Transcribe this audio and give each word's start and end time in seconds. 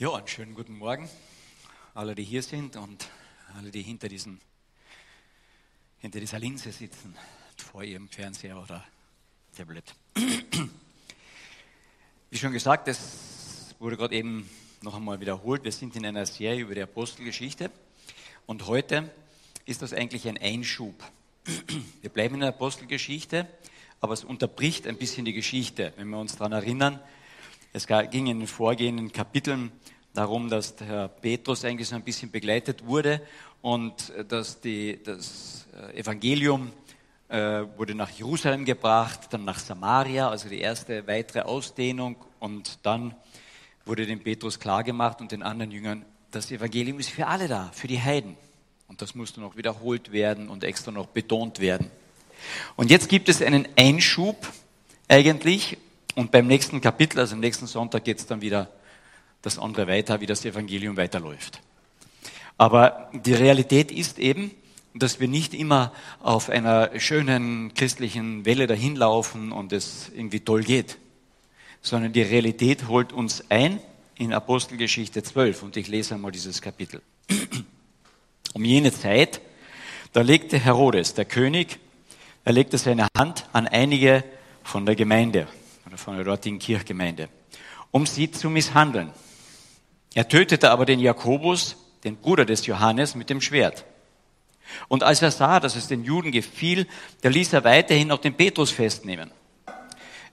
Ja, 0.00 0.14
einen 0.14 0.28
schönen 0.28 0.54
guten 0.54 0.78
Morgen, 0.78 1.10
alle, 1.92 2.14
die 2.14 2.22
hier 2.22 2.44
sind 2.44 2.76
und 2.76 3.08
alle, 3.56 3.72
die 3.72 3.82
hinter, 3.82 4.08
diesem, 4.08 4.38
hinter 5.98 6.20
dieser 6.20 6.38
Linse 6.38 6.70
sitzen, 6.70 7.16
vor 7.56 7.82
ihrem 7.82 8.08
Fernseher 8.08 8.62
oder 8.62 8.84
Tablet. 9.56 9.92
Wie 12.30 12.38
schon 12.38 12.52
gesagt, 12.52 12.86
das 12.86 13.74
wurde 13.80 13.96
gerade 13.96 14.14
eben 14.14 14.48
noch 14.82 14.94
einmal 14.94 15.18
wiederholt. 15.18 15.64
Wir 15.64 15.72
sind 15.72 15.96
in 15.96 16.06
einer 16.06 16.26
Serie 16.26 16.60
über 16.60 16.76
die 16.76 16.82
Apostelgeschichte 16.82 17.72
und 18.46 18.68
heute 18.68 19.12
ist 19.66 19.82
das 19.82 19.92
eigentlich 19.92 20.28
ein 20.28 20.38
Einschub. 20.38 20.94
Wir 22.02 22.10
bleiben 22.10 22.34
in 22.34 22.42
der 22.42 22.50
Apostelgeschichte, 22.50 23.48
aber 24.00 24.12
es 24.12 24.22
unterbricht 24.22 24.86
ein 24.86 24.96
bisschen 24.96 25.24
die 25.24 25.32
Geschichte, 25.32 25.92
wenn 25.96 26.08
wir 26.08 26.18
uns 26.18 26.36
daran 26.36 26.52
erinnern, 26.52 27.00
es 27.72 27.86
ging 27.86 28.26
in 28.26 28.40
den 28.40 28.46
vorgehenden 28.46 29.12
Kapiteln 29.12 29.72
darum, 30.14 30.48
dass 30.48 30.74
der 30.76 31.08
Petrus 31.08 31.64
eigentlich 31.64 31.88
so 31.88 31.96
ein 31.96 32.02
bisschen 32.02 32.30
begleitet 32.30 32.86
wurde 32.86 33.20
und 33.62 34.10
äh, 34.10 34.24
dass 34.24 34.60
die, 34.60 34.98
das 35.02 35.66
äh, 35.92 35.98
Evangelium 36.00 36.72
äh, 37.28 37.64
wurde 37.76 37.94
nach 37.94 38.10
Jerusalem 38.10 38.64
gebracht, 38.64 39.28
dann 39.30 39.44
nach 39.44 39.58
Samaria, 39.58 40.28
also 40.28 40.48
die 40.48 40.60
erste 40.60 41.06
weitere 41.06 41.42
Ausdehnung 41.42 42.16
und 42.40 42.78
dann 42.84 43.14
wurde 43.84 44.06
dem 44.06 44.20
Petrus 44.20 44.58
klargemacht 44.58 45.20
und 45.20 45.32
den 45.32 45.42
anderen 45.42 45.70
Jüngern, 45.70 46.04
das 46.30 46.50
Evangelium 46.50 46.98
ist 46.98 47.10
für 47.10 47.26
alle 47.26 47.48
da, 47.48 47.70
für 47.72 47.88
die 47.88 48.00
Heiden. 48.00 48.36
Und 48.86 49.02
das 49.02 49.14
musste 49.14 49.40
noch 49.40 49.56
wiederholt 49.56 50.12
werden 50.12 50.48
und 50.48 50.64
extra 50.64 50.90
noch 50.90 51.06
betont 51.06 51.60
werden. 51.60 51.90
Und 52.76 52.90
jetzt 52.90 53.08
gibt 53.08 53.28
es 53.28 53.42
einen 53.42 53.68
Einschub 53.76 54.36
eigentlich 55.08 55.78
und 56.18 56.32
beim 56.32 56.48
nächsten 56.48 56.80
Kapitel, 56.80 57.20
also 57.20 57.34
am 57.34 57.40
nächsten 57.40 57.68
Sonntag, 57.68 58.02
geht 58.02 58.18
es 58.18 58.26
dann 58.26 58.40
wieder 58.40 58.68
das 59.40 59.56
andere 59.56 59.86
weiter, 59.86 60.20
wie 60.20 60.26
das 60.26 60.44
Evangelium 60.44 60.96
weiterläuft. 60.96 61.60
Aber 62.56 63.08
die 63.12 63.34
Realität 63.34 63.92
ist 63.92 64.18
eben, 64.18 64.50
dass 64.96 65.20
wir 65.20 65.28
nicht 65.28 65.54
immer 65.54 65.92
auf 66.20 66.50
einer 66.50 66.90
schönen 66.98 67.72
christlichen 67.72 68.44
Welle 68.44 68.66
dahinlaufen 68.66 69.52
und 69.52 69.72
es 69.72 70.10
irgendwie 70.12 70.40
toll 70.40 70.64
geht, 70.64 70.98
sondern 71.82 72.12
die 72.12 72.22
Realität 72.22 72.88
holt 72.88 73.12
uns 73.12 73.44
ein 73.48 73.78
in 74.16 74.32
Apostelgeschichte 74.32 75.22
12 75.22 75.62
und 75.62 75.76
ich 75.76 75.86
lese 75.86 76.16
einmal 76.16 76.32
dieses 76.32 76.60
Kapitel. 76.60 77.00
Um 78.54 78.64
jene 78.64 78.92
Zeit, 78.92 79.40
da 80.14 80.22
legte 80.22 80.58
Herodes, 80.58 81.14
der 81.14 81.26
König, 81.26 81.78
er 82.44 82.54
legte 82.54 82.76
seine 82.76 83.06
Hand 83.16 83.46
an 83.52 83.68
einige 83.68 84.24
von 84.64 84.84
der 84.84 84.96
Gemeinde 84.96 85.46
oder 85.88 85.96
von 85.96 86.16
der 86.16 86.24
dortigen 86.24 86.58
Kirchgemeinde, 86.58 87.30
um 87.90 88.04
sie 88.04 88.30
zu 88.30 88.50
misshandeln. 88.50 89.10
Er 90.14 90.28
tötete 90.28 90.70
aber 90.70 90.84
den 90.84 91.00
Jakobus, 91.00 91.76
den 92.04 92.16
Bruder 92.16 92.44
des 92.44 92.66
Johannes, 92.66 93.14
mit 93.14 93.30
dem 93.30 93.40
Schwert. 93.40 93.86
Und 94.88 95.02
als 95.02 95.22
er 95.22 95.30
sah, 95.30 95.60
dass 95.60 95.76
es 95.76 95.88
den 95.88 96.04
Juden 96.04 96.30
gefiel, 96.30 96.86
da 97.22 97.30
ließ 97.30 97.54
er 97.54 97.64
weiterhin 97.64 98.08
noch 98.08 98.18
den 98.18 98.34
Petrus 98.34 98.70
festnehmen. 98.70 99.30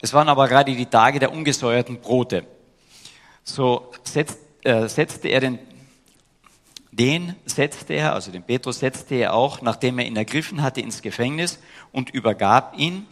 Es 0.02 0.14
waren 0.14 0.28
aber 0.28 0.50
gerade 0.50 0.76
die 0.76 0.88
Tage 0.88 1.20
der 1.20 1.32
ungesäuerten 1.32 2.02
Brote. 2.02 2.46
So 3.46 3.94
setzt, 4.04 4.38
äh, 4.64 4.90
setzte 4.90 5.30
er 5.30 5.40
den, 5.40 5.60
den 6.92 7.36
setzte 7.46 7.94
er, 7.94 8.14
also 8.14 8.30
den 8.30 8.44
Petrus 8.44 8.80
setzte 8.80 9.16
er 9.16 9.34
auch, 9.34 9.62
nachdem 9.62 10.00
er 10.00 10.06
ihn 10.06 10.18
ergriffen 10.18 10.62
hatte, 10.62 10.82
ins 10.82 11.02
Gefängnis 11.02 11.60
und 11.94 12.10
übergab 12.10 12.78
ihn 12.78 13.08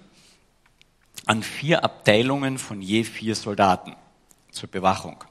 an 1.26 1.44
vier 1.44 1.84
Abteilungen 1.84 2.58
von 2.58 2.82
je 2.82 3.04
vier 3.04 3.36
Soldaten 3.36 3.96
zur 4.52 4.70
Bewachung. 4.70 5.24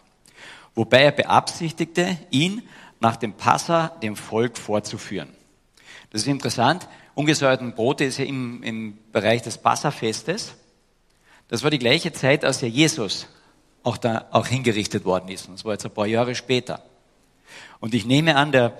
Wobei 0.75 1.03
er 1.03 1.13
beabsichtigte, 1.13 2.19
ihn 2.31 2.63
nach 3.01 3.17
dem 3.17 3.35
Passa 3.35 3.89
dem 4.03 4.17
Volk 4.17 4.57
vorzuführen. 4.57 5.29
Das 6.11 6.23
ist 6.23 6.29
interessant. 6.29 6.89
Ungesäuerten 7.15 7.75
Brote 7.75 8.05
ist 8.05 8.19
ja 8.19 8.25
im, 8.25 8.63
im 8.63 8.99
Bereich 9.13 9.43
des 9.43 9.59
Passafestes. 9.59 10.55
Das 11.49 11.63
war 11.63 11.71
die 11.71 11.79
gleiche 11.79 12.13
Zeit, 12.13 12.45
als 12.45 12.61
ja 12.63 12.69
Jesus 12.69 13.27
auch 13.83 13.97
da 13.97 14.27
auch 14.31 14.47
hingerichtet 14.47 15.05
worden 15.05 15.29
ist. 15.29 15.49
Und 15.49 15.55
das 15.55 15.65
war 15.65 15.73
jetzt 15.73 15.85
ein 15.85 15.91
paar 15.91 16.07
Jahre 16.07 16.35
später. 16.35 16.83
Und 17.81 17.95
ich 17.95 18.07
nehme 18.07 18.37
an, 18.37 18.53
der 18.53 18.79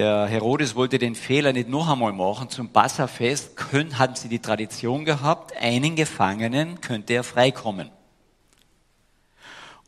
der 0.00 0.26
Herodes 0.28 0.74
wollte 0.76 0.98
den 0.98 1.14
Fehler 1.14 1.52
nicht 1.52 1.68
noch 1.68 1.86
einmal 1.86 2.14
machen. 2.14 2.48
Zum 2.48 2.70
Passafest 2.70 3.52
hatten 3.98 4.14
sie 4.14 4.30
die 4.30 4.38
Tradition 4.38 5.04
gehabt, 5.04 5.54
einen 5.58 5.94
Gefangenen 5.94 6.80
könnte 6.80 7.12
er 7.12 7.22
freikommen. 7.22 7.90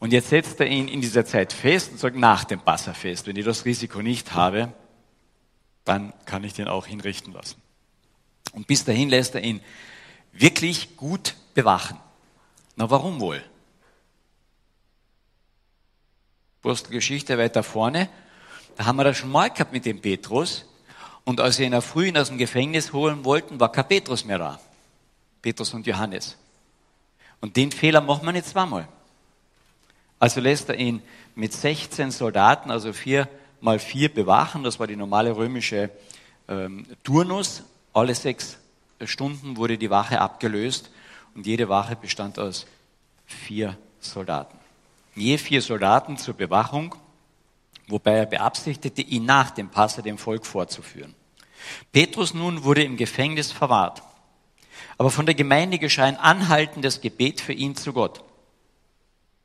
Und 0.00 0.12
jetzt 0.12 0.28
setzt 0.28 0.60
er 0.60 0.66
ihn 0.66 0.86
in 0.86 1.00
dieser 1.00 1.24
Zeit 1.24 1.54
fest 1.54 1.92
und 1.92 1.98
sagt, 1.98 2.16
nach 2.16 2.44
dem 2.44 2.60
Passafest, 2.60 3.26
wenn 3.26 3.36
ich 3.36 3.46
das 3.46 3.64
Risiko 3.64 4.02
nicht 4.02 4.34
habe, 4.34 4.74
dann 5.86 6.12
kann 6.26 6.44
ich 6.44 6.52
den 6.52 6.68
auch 6.68 6.86
hinrichten 6.86 7.32
lassen. 7.32 7.62
Und 8.52 8.66
bis 8.66 8.84
dahin 8.84 9.08
lässt 9.08 9.34
er 9.34 9.42
ihn 9.42 9.62
wirklich 10.32 10.98
gut 10.98 11.36
bewachen. 11.54 11.96
Na, 12.76 12.90
warum 12.90 13.18
wohl? 13.18 13.42
Apostelgeschichte 16.60 17.38
weiter 17.38 17.62
vorne. 17.62 18.10
Da 18.76 18.86
haben 18.86 18.96
wir 18.96 19.04
das 19.04 19.18
schon 19.18 19.30
mal 19.30 19.50
gehabt 19.50 19.72
mit 19.72 19.84
dem 19.84 20.00
Petrus. 20.00 20.64
Und 21.24 21.40
als 21.40 21.56
sie 21.56 21.64
ihn 21.64 21.72
in 21.72 21.82
Früh 21.82 22.12
aus 22.16 22.28
dem 22.28 22.38
Gefängnis 22.38 22.92
holen 22.92 23.24
wollten, 23.24 23.60
war 23.60 23.70
kein 23.70 23.86
Petrus 23.86 24.24
mehr 24.24 24.38
da. 24.38 24.60
Petrus 25.40 25.72
und 25.74 25.86
Johannes. 25.86 26.36
Und 27.40 27.56
den 27.56 27.72
Fehler 27.72 28.00
macht 28.00 28.22
man 28.22 28.34
jetzt 28.34 28.50
zweimal. 28.50 28.88
Also 30.18 30.40
lässt 30.40 30.68
er 30.68 30.76
ihn 30.76 31.02
mit 31.34 31.52
16 31.52 32.10
Soldaten, 32.10 32.70
also 32.70 32.92
vier 32.92 33.28
mal 33.60 33.78
vier 33.78 34.12
bewachen. 34.12 34.62
Das 34.64 34.78
war 34.78 34.86
die 34.86 34.96
normale 34.96 35.34
römische 35.34 35.90
ähm, 36.48 36.86
Turnus. 37.02 37.62
Alle 37.92 38.14
sechs 38.14 38.58
Stunden 39.04 39.56
wurde 39.56 39.78
die 39.78 39.90
Wache 39.90 40.20
abgelöst 40.20 40.90
und 41.34 41.46
jede 41.46 41.68
Wache 41.68 41.96
bestand 41.96 42.38
aus 42.38 42.66
vier 43.26 43.76
Soldaten. 44.00 44.58
Je 45.14 45.38
vier 45.38 45.62
Soldaten 45.62 46.16
zur 46.16 46.34
Bewachung 46.34 46.94
wobei 47.88 48.12
er 48.12 48.26
beabsichtigte, 48.26 49.02
ihn 49.02 49.24
nach 49.24 49.50
dem 49.50 49.70
Passa 49.70 50.02
dem 50.02 50.18
Volk 50.18 50.46
vorzuführen. 50.46 51.14
Petrus 51.92 52.34
nun 52.34 52.64
wurde 52.64 52.82
im 52.82 52.96
Gefängnis 52.96 53.52
verwahrt. 53.52 54.02
Aber 54.98 55.10
von 55.10 55.26
der 55.26 55.34
Gemeinde 55.34 55.78
geschah 55.78 56.04
ein 56.04 56.16
anhaltendes 56.16 57.00
Gebet 57.00 57.40
für 57.40 57.52
ihn 57.52 57.76
zu 57.76 57.92
Gott. 57.92 58.22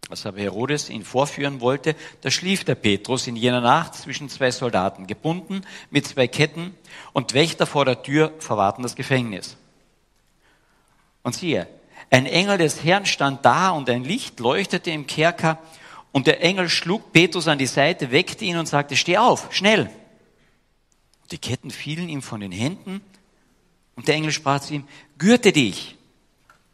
Als 0.09 0.25
aber 0.25 0.39
Herodes 0.39 0.89
ihn 0.89 1.03
vorführen 1.03 1.59
wollte, 1.59 1.95
da 2.21 2.31
schlief 2.31 2.63
der 2.63 2.75
Petrus 2.75 3.27
in 3.27 3.35
jener 3.35 3.59
Nacht 3.59 3.93
zwischen 3.93 4.29
zwei 4.29 4.51
Soldaten, 4.51 5.05
gebunden 5.05 5.61
mit 5.89 6.07
zwei 6.07 6.27
Ketten, 6.27 6.75
und 7.11 7.33
Wächter 7.33 7.65
vor 7.65 7.83
der 7.83 8.01
Tür 8.03 8.33
verwahrten 8.39 8.83
das 8.83 8.95
Gefängnis. 8.95 9.57
Und 11.23 11.35
siehe, 11.35 11.67
ein 12.09 12.25
Engel 12.25 12.57
des 12.57 12.85
Herrn 12.85 13.05
stand 13.05 13.43
da 13.43 13.71
und 13.71 13.89
ein 13.89 14.05
Licht 14.05 14.39
leuchtete 14.39 14.91
im 14.91 15.07
Kerker 15.07 15.59
und 16.17 16.25
der 16.25 16.41
Engel 16.41 16.67
schlug 16.67 17.13
Petrus 17.13 17.47
an 17.47 17.59
die 17.59 17.67
Seite, 17.67 18.09
weckte 18.09 18.43
ihn 18.43 18.57
und 18.57 18.65
sagte, 18.65 18.95
steh 18.95 19.19
auf, 19.19 19.53
schnell. 19.53 19.87
Die 21.29 21.37
Ketten 21.37 21.69
fielen 21.69 22.09
ihm 22.09 22.23
von 22.23 22.39
den 22.39 22.51
Händen 22.51 23.01
und 23.95 24.07
der 24.07 24.15
Engel 24.15 24.31
sprach 24.31 24.59
zu 24.59 24.73
ihm, 24.73 24.87
gürte 25.19 25.51
dich, 25.51 25.95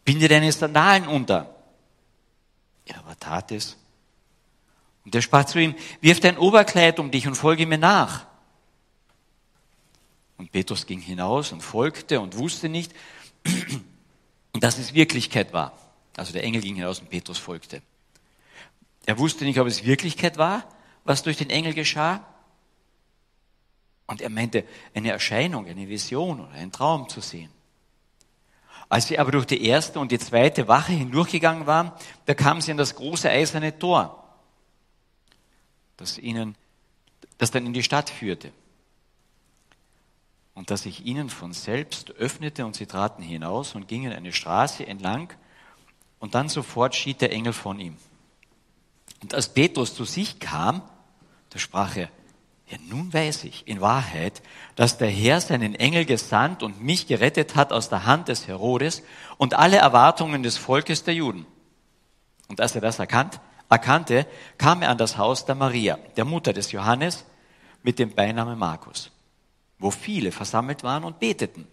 binde 0.06 0.30
deine 0.30 0.50
Sandalen 0.50 1.10
unter. 1.10 1.54
Er 2.86 3.00
aber 3.00 3.20
tat 3.20 3.52
es. 3.52 3.76
Und 5.04 5.14
er 5.14 5.22
sprach 5.22 5.44
zu 5.44 5.60
ihm, 5.60 5.76
wirf 6.00 6.22
dein 6.22 6.38
Oberkleid 6.38 6.98
um 6.98 7.12
dich 7.12 7.28
und 7.28 7.36
folge 7.36 7.68
mir 7.68 7.78
nach. 7.78 8.26
Und 10.38 10.54
Petrus 10.54 10.86
ging 10.86 11.02
hinaus 11.02 11.52
und 11.52 11.60
folgte 11.60 12.22
und 12.22 12.38
wusste 12.38 12.70
nicht, 12.70 12.94
dass 14.54 14.78
es 14.78 14.94
Wirklichkeit 14.94 15.52
war. 15.52 15.78
Also 16.16 16.32
der 16.32 16.46
Engel 16.46 16.62
ging 16.62 16.76
hinaus 16.76 17.02
und 17.02 17.10
Petrus 17.10 17.38
folgte. 17.38 17.82
Er 19.06 19.18
wusste 19.20 19.44
nicht, 19.44 19.60
ob 19.60 19.68
es 19.68 19.86
Wirklichkeit 19.86 20.38
war, 20.38 20.68
was 21.04 21.24
durch 21.24 21.38
den 21.38 21.50
Engel 21.50 21.74
geschah. 21.74 22.26
Und 24.08 24.22
er 24.22 24.30
meinte, 24.30 24.66
eine 24.94 25.12
Erscheinung, 25.12 25.68
eine 25.68 25.88
Vision 25.88 26.42
oder 26.42 26.52
einen 26.52 26.72
Traum 26.72 27.10
zu 27.10 27.22
sehen. 27.22 27.50
Als 28.90 29.08
sie 29.08 29.18
aber 29.18 29.32
durch 29.32 29.46
die 29.46 29.66
erste 29.66 30.00
und 30.00 30.12
die 30.12 30.20
zweite 30.20 30.68
Wache 30.68 30.94
hindurchgegangen 30.94 31.66
waren, 31.66 31.92
da 32.26 32.34
kamen 32.34 32.62
sie 32.62 32.72
an 32.72 32.78
das 32.78 32.96
große 32.96 33.30
eiserne 33.30 33.78
Tor, 33.80 34.24
das 35.98 36.18
ihnen, 36.18 36.56
das 37.38 37.50
dann 37.52 37.66
in 37.66 37.74
die 37.74 37.84
Stadt 37.84 38.10
führte. 38.10 38.52
Und 40.54 40.70
das 40.70 40.84
sich 40.84 41.06
ihnen 41.06 41.30
von 41.30 41.54
selbst 41.54 42.12
öffnete 42.12 42.66
und 42.66 42.76
sie 42.76 42.86
traten 42.86 43.24
hinaus 43.24 43.74
und 43.74 43.88
gingen 43.88 44.14
eine 44.14 44.32
Straße 44.32 44.86
entlang 44.86 45.34
und 46.20 46.36
dann 46.36 46.48
sofort 46.48 46.96
schied 46.96 47.22
der 47.22 47.32
Engel 47.32 47.54
von 47.54 47.80
ihm. 47.80 47.98
Und 49.24 49.34
als 49.34 49.48
Petrus 49.48 49.96
zu 49.96 50.04
sich 50.04 50.40
kam, 50.40 50.82
da 51.50 51.58
sprach 51.58 51.96
er, 51.96 52.10
ja, 52.68 52.78
nun 52.90 53.14
weiß 53.14 53.46
ich 53.46 53.68
in 53.68 53.80
Wahrheit, 53.80 54.42
dass 54.76 54.98
der 54.98 55.10
Herr 55.10 55.40
seinen 55.40 55.76
Engel 55.76 56.06
gesandt 56.06 56.62
und 56.62 56.84
mich 56.84 57.08
gerettet 57.08 57.56
hat 57.56 57.72
aus 57.72 57.88
der 57.88 58.06
Hand 58.06 58.28
des 58.28 58.48
Herodes 58.48 59.02
und 59.38 59.54
alle 59.54 59.78
Erwartungen 59.78 60.44
des 60.44 60.58
Volkes 60.58 61.06
der 61.06 61.14
Juden. 61.14 61.46
Und 62.50 62.60
als 62.60 62.76
er 62.76 62.82
das 62.82 63.00
erkannt, 63.00 63.40
erkannte, 63.70 64.28
kam 64.58 64.82
er 64.82 64.90
an 64.90 64.98
das 64.98 65.18
Haus 65.18 65.46
der 65.46 65.56
Maria, 65.56 65.98
der 66.18 66.26
Mutter 66.26 66.52
des 66.52 66.72
Johannes, 66.74 67.26
mit 67.82 68.00
dem 68.00 68.14
Beinamen 68.14 68.60
Markus, 68.60 69.12
wo 69.80 69.90
viele 69.90 70.32
versammelt 70.32 70.84
waren 70.84 71.06
und 71.06 71.20
beteten. 71.20 71.68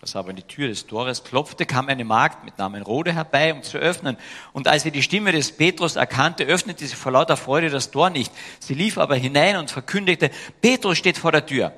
Als 0.00 0.14
er 0.14 0.20
aber 0.20 0.30
an 0.30 0.36
die 0.36 0.42
Tür 0.42 0.68
des 0.68 0.86
Tores 0.86 1.24
klopfte, 1.24 1.66
kam 1.66 1.88
eine 1.88 2.04
Magd 2.04 2.44
mit 2.44 2.56
Namen 2.56 2.82
Rode 2.82 3.12
herbei, 3.12 3.52
um 3.52 3.62
zu 3.62 3.76
öffnen. 3.76 4.16
Und 4.52 4.66
als 4.66 4.84
sie 4.84 4.90
die 4.90 5.02
Stimme 5.02 5.30
des 5.30 5.52
Petrus 5.52 5.96
erkannte, 5.96 6.44
öffnete 6.44 6.86
sie 6.86 6.96
vor 6.96 7.12
lauter 7.12 7.36
Freude 7.36 7.68
das 7.68 7.90
Tor 7.90 8.08
nicht. 8.08 8.32
Sie 8.60 8.74
lief 8.74 8.96
aber 8.96 9.16
hinein 9.16 9.56
und 9.56 9.70
verkündigte, 9.70 10.30
Petrus 10.62 10.96
steht 10.96 11.18
vor 11.18 11.32
der 11.32 11.44
Tür. 11.44 11.74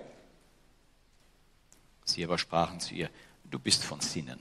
Sie 2.05 2.23
aber 2.23 2.38
sprachen 2.38 2.79
zu 2.79 2.94
ihr, 2.94 3.11
du 3.44 3.59
bist 3.59 3.82
von 3.82 4.00
Sinnen. 4.00 4.38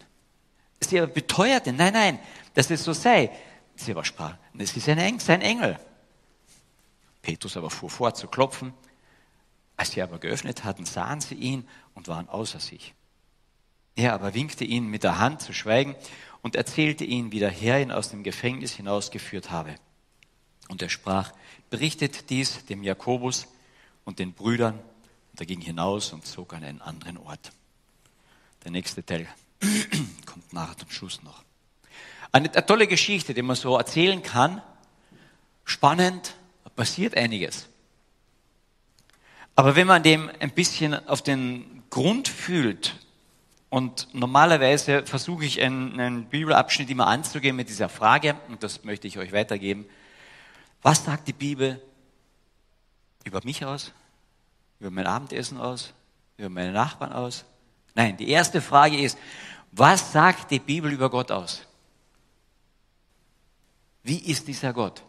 Sie 0.80 1.00
aber 1.00 1.12
beteuerte, 1.12 1.74
nein, 1.74 1.94
nein, 1.94 2.20
dass 2.54 2.70
es 2.70 2.84
so 2.84 2.94
sei. 2.94 3.32
Sie 3.76 3.92
aber 3.92 4.06
sprach, 4.06 4.36
es 4.58 4.76
ist 4.78 4.90
ein 4.90 4.98
Engel, 5.00 5.22
sein 5.22 5.42
Engel. 5.42 5.80
Petrus 7.22 7.58
aber 7.58 7.70
fuhr 7.70 7.90
fort 7.90 8.18
zu 8.18 8.28
klopfen. 8.28 8.74
Als 9.76 9.92
sie 9.92 10.02
aber 10.02 10.20
geöffnet 10.20 10.64
hatten, 10.64 10.86
sahen 10.86 11.22
sie 11.22 11.36
ihn 11.36 11.68
und 11.96 12.08
waren 12.08 12.30
außer 12.30 12.60
sich. 12.60 12.94
Er 14.02 14.14
aber 14.16 14.34
winkte 14.34 14.66
ihnen 14.66 14.88
mit 14.88 15.04
der 15.04 15.20
Hand 15.20 15.44
zu 15.44 15.54
schweigen 15.54 15.96
und 16.42 16.56
erzählte 16.56 17.06
ihnen, 17.06 17.32
wie 17.32 17.38
der 17.38 17.52
Herr 17.52 17.80
ihn 17.80 17.92
aus 17.92 18.10
dem 18.10 18.24
Gefängnis 18.24 18.72
hinausgeführt 18.74 19.52
habe. 19.52 19.76
Und 20.70 20.82
er 20.82 20.90
sprach, 20.90 21.32
berichtet 21.70 22.32
dies 22.32 22.66
dem 22.66 22.82
Jakobus 22.82 23.46
und 24.04 24.18
den 24.18 24.34
Brüdern. 24.34 24.74
Und 25.32 25.40
er 25.40 25.46
ging 25.46 25.62
hinaus 25.62 26.14
und 26.14 26.26
zog 26.26 26.56
an 26.56 26.64
einen 26.64 26.82
anderen 26.82 27.20
Ort. 27.20 27.52
Der 28.64 28.72
nächste 28.72 29.06
Teil 29.06 29.28
kommt 30.26 30.52
nachher 30.52 30.80
zum 30.80 30.90
Schluss 30.90 31.22
noch. 31.22 31.44
Eine 32.32 32.52
tolle 32.66 32.88
Geschichte, 32.88 33.36
die 33.36 33.44
man 33.44 33.56
so 33.56 33.78
erzählen 33.78 34.24
kann. 34.24 34.64
Spannend, 35.64 36.34
passiert 36.76 37.16
einiges. 37.16 37.68
Aber 39.56 39.76
wenn 39.76 39.86
man 39.86 40.02
dem 40.02 40.32
ein 40.40 40.50
bisschen 40.50 40.96
auf 41.08 41.22
den 41.22 41.84
Grund 41.92 42.28
fühlt, 42.28 42.96
und 43.72 44.14
normalerweise 44.14 45.06
versuche 45.06 45.46
ich 45.46 45.62
einen, 45.62 45.98
einen 45.98 46.26
Bibelabschnitt 46.26 46.90
immer 46.90 47.08
anzugehen 47.08 47.56
mit 47.56 47.70
dieser 47.70 47.88
Frage, 47.88 48.36
und 48.50 48.62
das 48.64 48.84
möchte 48.84 49.08
ich 49.08 49.18
euch 49.18 49.32
weitergeben. 49.32 49.86
Was 50.82 51.06
sagt 51.06 51.30
die 51.30 51.34
Bibel 51.34 51.82
über 53.24 53.40
mich 53.46 53.64
aus? 53.64 53.94
Über 54.82 54.92
mein 54.92 55.08
Abendessen 55.08 55.58
aus? 55.58 55.94
Über 56.38 56.50
meine 56.50 56.74
Nachbarn 56.74 57.14
aus? 57.14 57.46
Nein, 57.96 58.18
die 58.18 58.28
erste 58.28 58.60
Frage 58.60 59.00
ist, 59.00 59.18
was 59.72 60.12
sagt 60.12 60.52
die 60.52 60.60
Bibel 60.60 60.92
über 60.92 61.10
Gott 61.10 61.32
aus? 61.32 61.66
Wie 64.04 64.20
ist 64.20 64.50
dieser 64.50 64.74
Gott? 64.74 65.02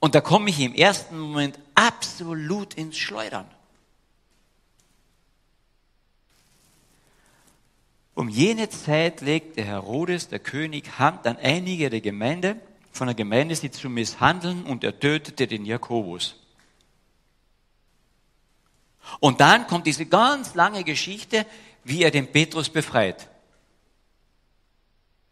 Und 0.00 0.16
da 0.16 0.20
komme 0.20 0.50
ich 0.50 0.58
im 0.58 0.74
ersten 0.74 1.20
Moment 1.20 1.56
absolut 1.76 2.74
ins 2.74 2.98
Schleudern. 2.98 3.46
Um 8.14 8.28
jene 8.28 8.68
Zeit 8.68 9.20
legte 9.20 9.64
Herodes, 9.64 10.28
der 10.28 10.38
König, 10.38 10.98
Hand 10.98 11.26
an 11.26 11.36
einige 11.36 11.90
der 11.90 12.00
Gemeinde, 12.00 12.60
von 12.92 13.08
der 13.08 13.16
Gemeinde 13.16 13.56
sie 13.56 13.72
zu 13.72 13.90
misshandeln 13.90 14.64
und 14.64 14.84
er 14.84 14.98
tötete 14.98 15.48
den 15.48 15.64
Jakobus. 15.64 16.36
Und 19.18 19.40
dann 19.40 19.66
kommt 19.66 19.86
diese 19.86 20.06
ganz 20.06 20.54
lange 20.54 20.84
Geschichte, 20.84 21.44
wie 21.82 22.02
er 22.04 22.12
den 22.12 22.30
Petrus 22.30 22.68
befreit. 22.68 23.28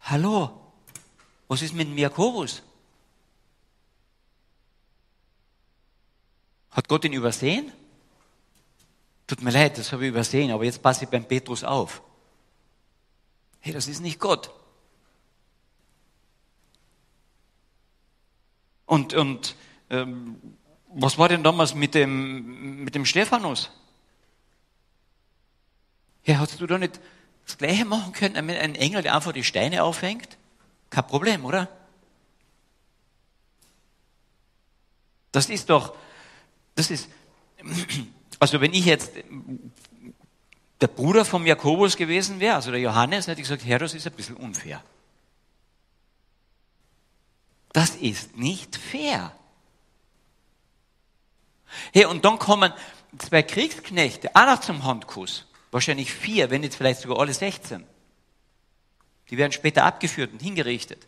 Hallo, 0.01 0.51
was 1.47 1.61
ist 1.61 1.73
mit 1.73 1.87
dem 1.87 1.97
Jakobus? 1.97 2.61
Hat 6.71 6.87
Gott 6.89 7.05
ihn 7.05 7.13
übersehen? 7.13 7.71
Tut 9.25 9.41
mir 9.41 9.51
leid, 9.51 9.77
das 9.77 9.93
habe 9.93 10.03
ich 10.03 10.09
übersehen, 10.09 10.51
aber 10.51 10.65
jetzt 10.65 10.81
passe 10.81 11.05
ich 11.05 11.09
beim 11.09 11.23
Petrus 11.23 11.63
auf. 11.63 12.01
Hey, 13.65 13.71
das 13.71 13.87
ist 13.87 14.01
nicht 14.01 14.19
Gott. 14.19 14.51
Und, 18.85 19.13
und 19.13 19.55
ähm, 19.89 20.35
was 20.89 21.17
war 21.17 21.29
denn 21.29 21.43
damals 21.43 21.73
mit 21.73 21.95
dem, 21.95 22.83
mit 22.83 22.93
dem 22.93 23.05
Stephanus? 23.05 23.71
Ja, 26.25 26.39
hast 26.39 26.59
du 26.59 26.67
da 26.67 26.77
nicht 26.77 26.99
das 27.45 27.57
Gleiche 27.57 27.85
machen 27.85 28.11
können 28.11 28.45
mit 28.45 28.57
einem 28.57 28.75
Engel, 28.75 29.01
der 29.01 29.15
einfach 29.15 29.31
die 29.31 29.45
Steine 29.45 29.85
aufhängt? 29.85 30.37
Kein 30.89 31.07
Problem, 31.07 31.45
oder? 31.45 31.69
Das 35.31 35.49
ist 35.49 35.69
doch, 35.69 35.95
das 36.75 36.91
ist, 36.91 37.07
also 38.39 38.59
wenn 38.59 38.73
ich 38.73 38.83
jetzt 38.83 39.13
der 40.83 40.89
Bruder 40.89 41.23
vom 41.23 41.45
Jakobus 41.45 41.95
gewesen 41.95 42.41
wäre, 42.41 42.55
also 42.55 42.69
der 42.69 42.81
Johannes, 42.81 43.27
hätte 43.27 43.39
ich 43.39 43.47
gesagt, 43.47 43.63
Herr, 43.63 43.79
das 43.79 43.93
ist 43.93 44.05
ein 44.05 44.11
bisschen 44.11 44.35
unfair. 44.35 44.83
Das 47.71 47.91
ist 47.91 48.35
nicht 48.35 48.75
fair. 48.75 49.33
Hey, 51.93 52.03
und 52.03 52.25
dann 52.25 52.37
kommen 52.37 52.73
zwei 53.17 53.43
Kriegsknechte, 53.43 54.35
auch 54.35 54.45
noch 54.45 54.59
zum 54.59 54.83
Handkuss. 54.83 55.47
Wahrscheinlich 55.71 56.13
vier, 56.13 56.49
wenn 56.49 56.59
nicht 56.59 56.75
vielleicht 56.75 56.99
sogar 56.99 57.19
alle 57.19 57.33
16. 57.33 57.85
Die 59.29 59.37
werden 59.37 59.53
später 59.53 59.85
abgeführt 59.85 60.33
und 60.33 60.41
hingerichtet. 60.41 61.07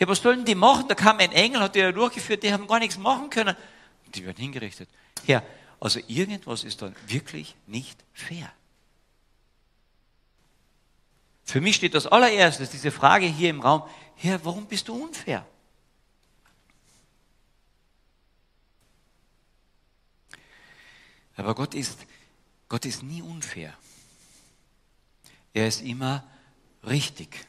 Ja, 0.00 0.08
was 0.08 0.20
sollen 0.20 0.44
die 0.44 0.56
machen? 0.56 0.88
Da 0.88 0.96
kam 0.96 1.18
ein 1.18 1.30
Engel, 1.30 1.60
hat 1.60 1.76
die 1.76 1.92
durchgeführt, 1.92 2.42
die 2.42 2.52
haben 2.52 2.66
gar 2.66 2.80
nichts 2.80 2.98
machen 2.98 3.30
können. 3.30 3.56
Die 4.12 4.26
werden 4.26 4.38
hingerichtet. 4.38 4.88
Ja, 5.24 5.40
also 5.84 6.00
irgendwas 6.08 6.64
ist 6.64 6.80
dann 6.80 6.96
wirklich 7.08 7.54
nicht 7.66 8.02
fair. 8.14 8.50
Für 11.44 11.60
mich 11.60 11.76
steht 11.76 11.92
das 11.92 12.06
allererstes 12.06 12.70
diese 12.70 12.90
Frage 12.90 13.26
hier 13.26 13.50
im 13.50 13.60
Raum, 13.60 13.82
Herr, 14.16 14.42
warum 14.46 14.64
bist 14.64 14.88
du 14.88 14.94
unfair? 14.94 15.46
Aber 21.36 21.54
Gott 21.54 21.74
ist, 21.74 21.98
Gott 22.70 22.86
ist 22.86 23.02
nie 23.02 23.20
unfair. 23.20 23.76
Er 25.52 25.68
ist 25.68 25.82
immer 25.82 26.24
richtig. 26.82 27.46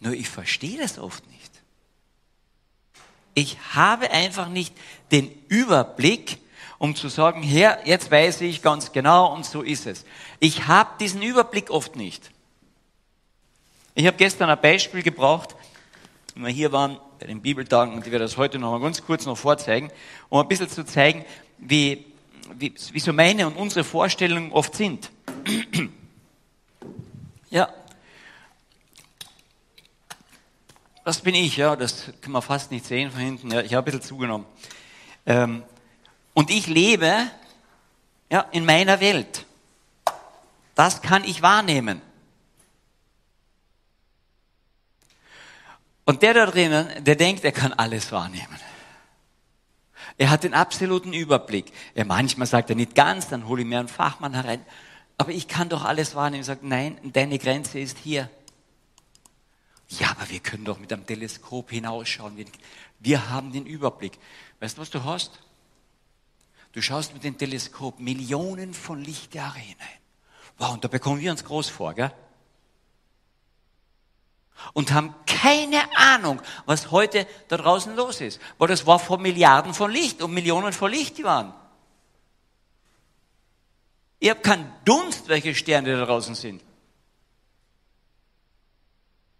Nur 0.00 0.14
ich 0.14 0.30
verstehe 0.30 0.78
das 0.78 0.98
oft 0.98 1.26
nicht. 1.26 1.52
Ich 3.34 3.58
habe 3.74 4.10
einfach 4.10 4.48
nicht 4.48 4.74
den 5.10 5.30
Überblick, 5.48 6.38
um 6.78 6.94
zu 6.94 7.08
sagen, 7.08 7.42
Herr, 7.42 7.86
jetzt 7.86 8.10
weiß 8.10 8.40
ich 8.42 8.62
ganz 8.62 8.92
genau 8.92 9.34
und 9.34 9.46
so 9.46 9.62
ist 9.62 9.86
es. 9.86 10.04
Ich 10.40 10.66
habe 10.66 10.90
diesen 11.00 11.22
Überblick 11.22 11.70
oft 11.70 11.96
nicht. 11.96 12.30
Ich 13.94 14.06
habe 14.06 14.16
gestern 14.16 14.50
ein 14.50 14.60
Beispiel 14.60 15.02
gebraucht, 15.02 15.56
wenn 16.34 16.44
wir 16.44 16.52
hier 16.52 16.72
waren 16.72 16.98
bei 17.18 17.26
den 17.26 17.40
Bibeltagen 17.40 17.94
und 17.94 18.06
ich 18.06 18.12
werde 18.12 18.24
das 18.24 18.36
heute 18.36 18.58
noch 18.58 18.70
mal 18.72 18.80
ganz 18.80 19.02
kurz 19.02 19.24
noch 19.24 19.38
vorzeigen, 19.38 19.90
um 20.28 20.38
ein 20.38 20.48
bisschen 20.48 20.68
zu 20.68 20.84
zeigen, 20.84 21.24
wie, 21.56 22.04
wie, 22.54 22.74
wie 22.92 23.00
so 23.00 23.12
meine 23.14 23.46
und 23.46 23.56
unsere 23.56 23.84
Vorstellungen 23.84 24.52
oft 24.52 24.74
sind. 24.74 25.10
ja. 27.50 27.68
Das 31.04 31.20
bin 31.20 31.34
ich, 31.34 31.56
ja, 31.56 31.76
das 31.76 32.10
kann 32.20 32.32
man 32.32 32.42
fast 32.42 32.70
nicht 32.70 32.84
sehen 32.84 33.10
von 33.10 33.20
hinten. 33.20 33.50
Ja, 33.50 33.62
ich 33.62 33.72
habe 33.72 33.84
ein 33.84 33.92
bisschen 33.92 34.02
zugenommen. 34.02 34.44
Ähm, 35.24 35.62
und 36.36 36.50
ich 36.50 36.66
lebe 36.66 37.30
ja, 38.30 38.40
in 38.52 38.66
meiner 38.66 39.00
Welt. 39.00 39.46
Das 40.74 41.00
kann 41.00 41.24
ich 41.24 41.40
wahrnehmen. 41.40 42.02
Und 46.04 46.20
der 46.20 46.34
da 46.34 46.44
drinnen, 46.44 47.02
der 47.02 47.16
denkt, 47.16 47.42
er 47.42 47.52
kann 47.52 47.72
alles 47.72 48.12
wahrnehmen. 48.12 48.60
Er 50.18 50.28
hat 50.28 50.44
den 50.44 50.52
absoluten 50.52 51.14
Überblick. 51.14 51.72
Er 51.94 52.04
manchmal 52.04 52.46
sagt 52.46 52.68
er 52.68 52.76
nicht 52.76 52.94
ganz, 52.94 53.28
dann 53.28 53.48
hole 53.48 53.62
ich 53.62 53.66
mir 53.66 53.78
einen 53.78 53.88
Fachmann 53.88 54.34
herein. 54.34 54.62
Aber 55.16 55.30
ich 55.30 55.48
kann 55.48 55.70
doch 55.70 55.86
alles 55.86 56.14
wahrnehmen. 56.14 56.42
Er 56.42 56.46
sagt, 56.46 56.62
nein, 56.62 56.98
deine 57.02 57.38
Grenze 57.38 57.78
ist 57.78 57.96
hier. 57.96 58.28
Ja, 59.88 60.10
aber 60.10 60.28
wir 60.28 60.40
können 60.40 60.66
doch 60.66 60.78
mit 60.78 60.92
einem 60.92 61.06
Teleskop 61.06 61.70
hinausschauen. 61.70 62.44
Wir 63.00 63.30
haben 63.30 63.52
den 63.52 63.64
Überblick. 63.64 64.18
Weißt 64.60 64.76
du, 64.76 64.82
was 64.82 64.90
du 64.90 65.02
hast? 65.02 65.40
Du 66.72 66.82
schaust 66.82 67.14
mit 67.14 67.24
dem 67.24 67.38
Teleskop 67.38 67.98
Millionen 68.00 68.74
von 68.74 69.02
Lichtjahre 69.02 69.58
hinein. 69.58 69.88
Wow, 70.58 70.72
und 70.72 70.84
da 70.84 70.88
bekommen 70.88 71.20
wir 71.20 71.30
uns 71.30 71.44
groß 71.44 71.68
vor, 71.68 71.94
gell? 71.94 72.12
Und 74.72 74.92
haben 74.92 75.14
keine 75.26 75.96
Ahnung, 75.96 76.40
was 76.64 76.90
heute 76.90 77.26
da 77.48 77.56
draußen 77.56 77.94
los 77.94 78.20
ist. 78.20 78.40
Weil 78.58 78.68
das 78.68 78.86
war 78.86 78.98
vor 78.98 79.18
Milliarden 79.18 79.74
von 79.74 79.90
Licht 79.90 80.22
und 80.22 80.32
Millionen 80.32 80.72
von 80.72 80.90
Licht, 80.90 81.22
waren. 81.22 81.52
Ihr 84.18 84.30
habt 84.30 84.42
keinen 84.42 84.72
Dunst, 84.84 85.28
welche 85.28 85.54
Sterne 85.54 85.96
da 85.96 86.04
draußen 86.06 86.34
sind. 86.34 86.62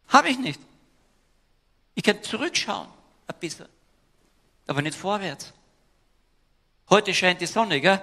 Habe 0.09 0.28
ich 0.28 0.38
nicht. 0.38 0.61
Ich 1.95 2.02
kann 2.02 2.23
zurückschauen, 2.23 2.88
ein 3.26 3.38
bisschen, 3.40 3.68
aber 4.66 4.83
nicht 4.83 4.97
vorwärts. 4.97 5.52
Heute 6.88 7.12
scheint 7.14 7.40
die 7.40 7.47
Sonne, 7.47 7.81
gell? 7.81 8.00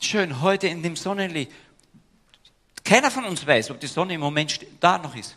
Schön, 0.00 0.40
heute 0.40 0.68
in 0.68 0.82
dem 0.82 0.96
Sonnenlicht. 0.96 1.52
Keiner 2.82 3.10
von 3.10 3.26
uns 3.26 3.46
weiß, 3.46 3.70
ob 3.70 3.80
die 3.80 3.86
Sonne 3.86 4.14
im 4.14 4.20
Moment 4.20 4.58
da 4.80 4.96
noch 4.98 5.14
ist. 5.14 5.36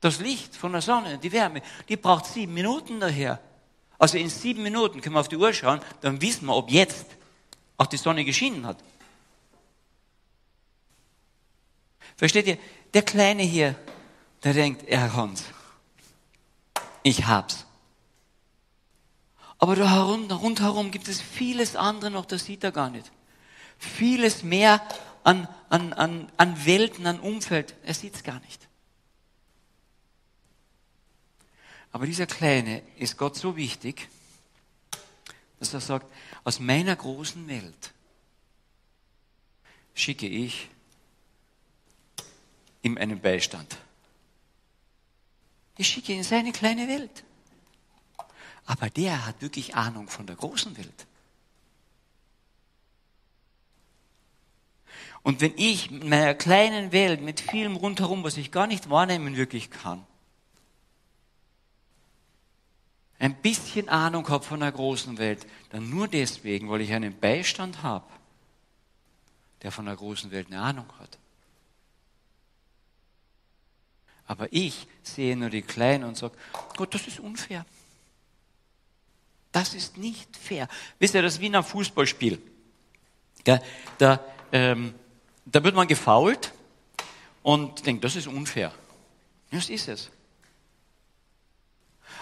Das 0.00 0.18
Licht 0.18 0.56
von 0.56 0.72
der 0.72 0.82
Sonne, 0.82 1.18
die 1.18 1.30
Wärme, 1.30 1.62
die 1.88 1.96
braucht 1.96 2.26
sieben 2.26 2.54
Minuten 2.54 3.00
daher. 3.00 3.38
Also 3.98 4.18
in 4.18 4.30
sieben 4.30 4.62
Minuten 4.62 5.00
können 5.00 5.14
wir 5.14 5.20
auf 5.20 5.28
die 5.28 5.36
Uhr 5.36 5.52
schauen, 5.52 5.80
dann 6.00 6.20
wissen 6.20 6.46
wir, 6.46 6.56
ob 6.56 6.70
jetzt 6.70 7.06
auch 7.76 7.86
die 7.86 7.98
Sonne 7.98 8.24
geschienen 8.24 8.66
hat. 8.66 8.78
Versteht 12.16 12.46
ihr? 12.46 12.58
Der 12.92 13.02
Kleine 13.02 13.42
hier, 13.42 13.76
der 14.42 14.54
denkt, 14.54 14.90
Herr 14.90 15.14
Hans, 15.14 15.44
ich 17.02 17.26
hab's. 17.26 17.66
Aber 19.60 19.76
da 19.76 20.04
rundherum 20.04 20.90
gibt 20.90 21.06
es 21.06 21.20
vieles 21.20 21.76
andere 21.76 22.10
noch, 22.10 22.24
das 22.24 22.46
sieht 22.46 22.64
er 22.64 22.72
gar 22.72 22.88
nicht. 22.88 23.12
Vieles 23.78 24.42
mehr 24.42 24.82
an, 25.22 25.46
an, 25.68 25.92
an, 25.92 26.32
an 26.38 26.64
Welten, 26.64 27.06
an 27.06 27.20
Umfeld, 27.20 27.74
er 27.84 27.92
sieht's 27.92 28.22
gar 28.22 28.40
nicht. 28.40 28.68
Aber 31.92 32.06
dieser 32.06 32.26
Kleine 32.26 32.82
ist 32.96 33.18
Gott 33.18 33.36
so 33.36 33.54
wichtig, 33.54 34.08
dass 35.58 35.74
er 35.74 35.80
sagt, 35.80 36.10
aus 36.42 36.58
meiner 36.58 36.96
großen 36.96 37.46
Welt 37.46 37.92
schicke 39.92 40.26
ich 40.26 40.70
ihm 42.80 42.96
einen 42.96 43.20
Beistand. 43.20 43.76
Ich 45.76 45.88
schicke 45.88 46.12
ihn 46.12 46.18
in 46.18 46.24
seine 46.24 46.52
kleine 46.52 46.88
Welt. 46.88 47.24
Aber 48.70 48.88
der 48.88 49.26
hat 49.26 49.42
wirklich 49.42 49.74
Ahnung 49.74 50.08
von 50.08 50.28
der 50.28 50.36
großen 50.36 50.76
Welt. 50.76 51.06
Und 55.24 55.40
wenn 55.40 55.52
ich 55.56 55.90
in 55.90 56.08
meiner 56.08 56.34
kleinen 56.34 56.92
Welt 56.92 57.20
mit 57.20 57.40
vielem 57.40 57.74
rundherum, 57.74 58.22
was 58.22 58.36
ich 58.36 58.52
gar 58.52 58.68
nicht 58.68 58.88
wahrnehmen 58.88 59.34
wirklich 59.34 59.72
kann, 59.72 60.06
ein 63.18 63.34
bisschen 63.42 63.88
Ahnung 63.88 64.28
habe 64.28 64.44
von 64.44 64.60
der 64.60 64.70
großen 64.70 65.18
Welt, 65.18 65.48
dann 65.70 65.90
nur 65.90 66.06
deswegen, 66.06 66.70
weil 66.70 66.82
ich 66.82 66.92
einen 66.92 67.18
Beistand 67.18 67.82
habe, 67.82 68.06
der 69.62 69.72
von 69.72 69.86
der 69.86 69.96
großen 69.96 70.30
Welt 70.30 70.46
eine 70.46 70.60
Ahnung 70.60 70.86
hat. 71.00 71.18
Aber 74.28 74.46
ich 74.52 74.86
sehe 75.02 75.36
nur 75.36 75.50
die 75.50 75.62
Kleinen 75.62 76.04
und 76.04 76.16
sage, 76.16 76.38
Gott, 76.76 76.94
das 76.94 77.08
ist 77.08 77.18
unfair. 77.18 77.66
Das 79.52 79.74
ist 79.74 79.96
nicht 79.96 80.36
fair. 80.36 80.68
Wisst 80.98 81.14
ihr, 81.14 81.22
das 81.22 81.34
ist 81.34 81.40
wie 81.40 81.46
in 81.46 81.54
einem 81.54 81.64
Fußballspiel. 81.64 82.40
Da, 83.98 84.20
ähm, 84.52 84.94
da 85.44 85.64
wird 85.64 85.74
man 85.74 85.88
gefault 85.88 86.52
und 87.42 87.84
denkt, 87.86 88.04
das 88.04 88.16
ist 88.16 88.26
unfair. 88.26 88.72
Das 89.50 89.68
ist 89.68 89.88
es. 89.88 90.10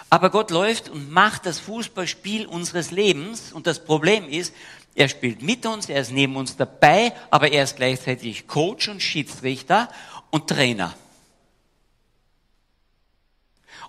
Aber 0.09 0.31
Gott 0.31 0.49
läuft 0.49 0.89
und 0.89 1.11
macht 1.11 1.45
das 1.45 1.59
Fußballspiel 1.59 2.47
unseres 2.47 2.89
Lebens 2.89 3.53
und 3.53 3.67
das 3.67 3.83
Problem 3.83 4.27
ist, 4.27 4.53
er 4.95 5.07
spielt 5.07 5.43
mit 5.43 5.65
uns, 5.65 5.87
er 5.87 6.01
ist 6.01 6.11
neben 6.11 6.35
uns 6.35 6.57
dabei, 6.57 7.13
aber 7.29 7.51
er 7.51 7.63
ist 7.63 7.75
gleichzeitig 7.75 8.47
Coach 8.47 8.89
und 8.89 9.01
Schiedsrichter 9.01 9.87
und 10.31 10.47
Trainer. 10.47 10.95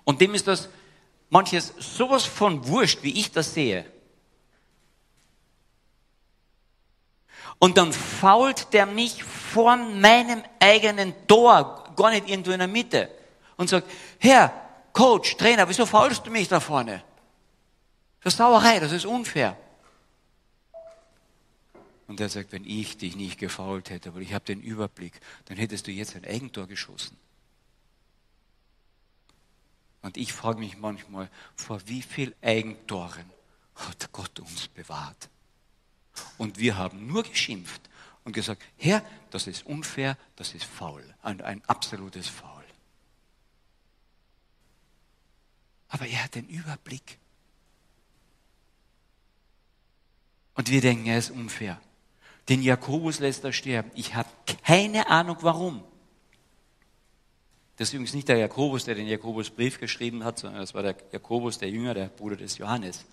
Und 0.03 0.21
dem 0.21 0.35
ist 0.35 0.47
das 0.47 0.69
manches 1.31 1.73
sowas 1.79 2.25
von 2.25 2.67
wurscht, 2.67 2.99
wie 3.01 3.17
ich 3.19 3.31
das 3.31 3.55
sehe. 3.55 3.85
Und 7.57 7.77
dann 7.77 7.93
fault 7.93 8.73
der 8.73 8.85
mich 8.85 9.23
vor 9.23 9.75
meinem 9.77 10.43
eigenen 10.59 11.13
Tor, 11.27 11.91
gar 11.95 12.11
nicht 12.11 12.29
irgendwo 12.29 12.51
in 12.51 12.59
der 12.59 12.67
Mitte, 12.67 13.09
und 13.57 13.69
sagt, 13.69 13.89
Herr, 14.19 14.51
Coach, 14.93 15.37
Trainer, 15.37 15.67
wieso 15.67 15.85
faulst 15.85 16.25
du 16.25 16.31
mich 16.31 16.47
da 16.47 16.59
vorne? 16.59 17.03
Das 18.23 18.33
ist 18.33 18.37
Sauerei, 18.37 18.79
das 18.79 18.91
ist 18.91 19.05
unfair. 19.05 19.57
Und 22.07 22.19
er 22.19 22.29
sagt, 22.29 22.51
wenn 22.51 22.65
ich 22.65 22.97
dich 22.97 23.15
nicht 23.15 23.39
gefault 23.39 23.89
hätte, 23.89 24.13
weil 24.13 24.23
ich 24.23 24.33
habe 24.33 24.43
den 24.43 24.61
Überblick, 24.61 25.13
dann 25.45 25.57
hättest 25.57 25.87
du 25.87 25.91
jetzt 25.91 26.15
ein 26.15 26.25
Eigentor 26.25 26.67
geschossen. 26.67 27.15
Und 30.01 30.17
ich 30.17 30.33
frage 30.33 30.59
mich 30.59 30.77
manchmal, 30.77 31.29
vor 31.55 31.81
wie 31.85 32.01
viel 32.01 32.35
Eigentoren 32.41 33.29
hat 33.75 34.11
Gott 34.11 34.39
uns 34.39 34.67
bewahrt? 34.67 35.29
Und 36.37 36.57
wir 36.57 36.77
haben 36.77 37.07
nur 37.07 37.23
geschimpft 37.23 37.89
und 38.23 38.33
gesagt, 38.33 38.61
Herr, 38.77 39.03
das 39.29 39.47
ist 39.47 39.65
unfair, 39.65 40.17
das 40.35 40.53
ist 40.53 40.65
faul, 40.65 41.03
ein, 41.21 41.41
ein 41.41 41.63
absolutes 41.65 42.27
Faul. 42.27 42.63
Aber 45.87 46.07
er 46.07 46.23
hat 46.23 46.35
den 46.35 46.47
Überblick. 46.47 47.17
Und 50.53 50.69
wir 50.69 50.81
denken, 50.81 51.05
er 51.07 51.17
ist 51.17 51.31
unfair. 51.31 51.81
Den 52.49 52.61
Jakobus 52.61 53.19
lässt 53.19 53.43
er 53.43 53.53
sterben. 53.53 53.91
Ich 53.95 54.15
habe 54.15 54.29
keine 54.63 55.07
Ahnung 55.07 55.37
warum. 55.41 55.83
Das 57.81 57.89
ist 57.89 57.93
übrigens 57.95 58.13
nicht 58.13 58.27
der 58.27 58.37
Jakobus, 58.37 58.85
der 58.85 58.93
den 58.93 59.07
Jakobusbrief 59.07 59.79
geschrieben 59.79 60.23
hat, 60.23 60.37
sondern 60.37 60.61
das 60.61 60.75
war 60.75 60.83
der 60.83 60.95
Jakobus, 61.11 61.57
der 61.57 61.71
Jünger, 61.71 61.95
der 61.95 62.09
Bruder 62.09 62.35
des 62.35 62.59
Johannes. 62.59 63.05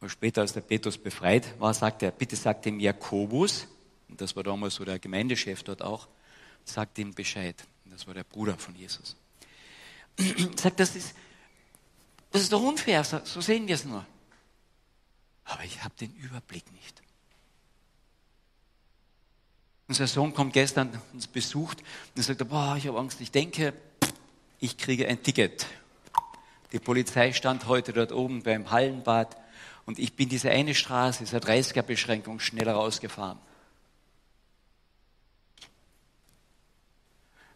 Und 0.00 0.08
später, 0.08 0.40
als 0.40 0.52
der 0.52 0.62
Petrus 0.62 0.98
befreit 0.98 1.54
war, 1.60 1.72
sagt 1.72 2.02
er, 2.02 2.10
bitte 2.10 2.34
sagt 2.34 2.64
dem 2.64 2.80
Jakobus, 2.80 3.68
und 4.08 4.20
das 4.20 4.34
war 4.34 4.42
damals 4.42 4.74
so 4.74 4.84
der 4.84 4.98
Gemeindechef 4.98 5.62
dort 5.62 5.82
auch, 5.82 6.08
sagt 6.64 6.98
ihm 6.98 7.14
Bescheid. 7.14 7.62
Das 7.84 8.08
war 8.08 8.14
der 8.14 8.24
Bruder 8.24 8.58
von 8.58 8.74
Jesus. 8.74 9.14
Sagt, 10.56 10.80
das 10.80 10.96
ist, 10.96 11.14
das 12.32 12.42
ist 12.42 12.52
doch 12.52 12.60
unfair, 12.60 13.04
so 13.04 13.40
sehen 13.40 13.68
wir 13.68 13.76
es 13.76 13.84
nur. 13.84 14.04
Aber 15.44 15.62
ich 15.62 15.84
habe 15.84 15.94
den 15.94 16.12
Überblick 16.16 16.64
nicht. 16.72 17.02
Unser 19.88 20.06
Sohn 20.06 20.32
kommt 20.32 20.52
gestern 20.52 20.90
uns 21.12 21.26
besucht 21.26 21.82
und 22.16 22.22
sagt, 22.22 22.48
boah, 22.48 22.76
ich 22.76 22.86
habe 22.86 22.98
Angst, 22.98 23.20
ich 23.20 23.30
denke, 23.30 23.74
ich 24.60 24.78
kriege 24.78 25.08
ein 25.08 25.22
Ticket. 25.22 25.66
Die 26.72 26.78
Polizei 26.78 27.32
stand 27.32 27.66
heute 27.66 27.92
dort 27.92 28.12
oben 28.12 28.42
beim 28.42 28.70
Hallenbad 28.70 29.36
und 29.84 29.98
ich 29.98 30.14
bin 30.14 30.28
diese 30.28 30.50
eine 30.50 30.74
Straße, 30.74 31.24
dieser 31.24 31.38
30er-Beschränkung, 31.38 32.40
schneller 32.40 32.74
rausgefahren. 32.74 33.38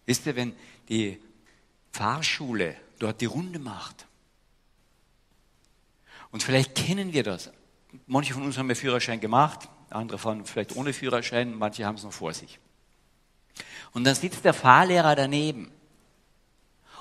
Wisst 0.05 0.27
ihr, 0.27 0.37
wenn 0.37 0.55
die 0.89 1.19
Fahrschule 1.93 2.77
dort 2.99 3.21
die 3.21 3.27
Runde 3.27 3.59
macht, 3.59 4.07
und 6.33 6.43
vielleicht 6.43 6.75
kennen 6.75 7.13
wir 7.13 7.23
das, 7.23 7.51
manche 8.07 8.35
von 8.35 8.43
uns 8.43 8.59
haben 8.59 8.69
ja 8.69 8.75
Führerschein 8.75 9.21
gemacht, 9.21 9.69
andere 9.91 10.19
fahren 10.19 10.45
vielleicht 10.45 10.77
ohne 10.77 10.93
Führerschein, 10.93 11.55
manche 11.55 11.85
haben 11.85 11.97
es 11.97 12.05
noch 12.05 12.13
vor 12.13 12.33
sich. 12.33 12.59
Und 13.93 14.05
dann 14.05 14.15
sitzt 14.15 14.45
der 14.45 14.55
Fahrlehrer 14.55 15.15
daneben. 15.15 15.71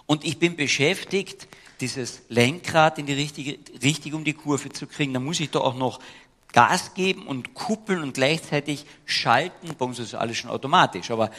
Und 0.05 0.23
ich 0.23 0.37
bin 0.39 0.55
beschäftigt, 0.55 1.47
dieses 1.81 2.21
Lenkrad 2.29 2.99
in 2.99 3.05
die 3.05 3.13
richtige, 3.13 3.59
richtig 3.81 4.13
um 4.13 4.23
die 4.23 4.33
Kurve 4.33 4.69
zu 4.69 4.87
kriegen. 4.87 5.13
Da 5.13 5.19
muss 5.19 5.39
ich 5.39 5.49
doch 5.49 5.63
auch 5.63 5.75
noch 5.75 5.99
Gas 6.53 6.93
geben 6.93 7.27
und 7.27 7.53
kuppeln 7.53 8.01
und 8.01 8.13
gleichzeitig 8.13 8.85
schalten. 9.05 9.75
Bei 9.77 9.85
uns 9.85 9.99
ist 9.99 10.15
alles 10.15 10.37
schon 10.37 10.51
automatisch, 10.51 11.11
aber 11.11 11.31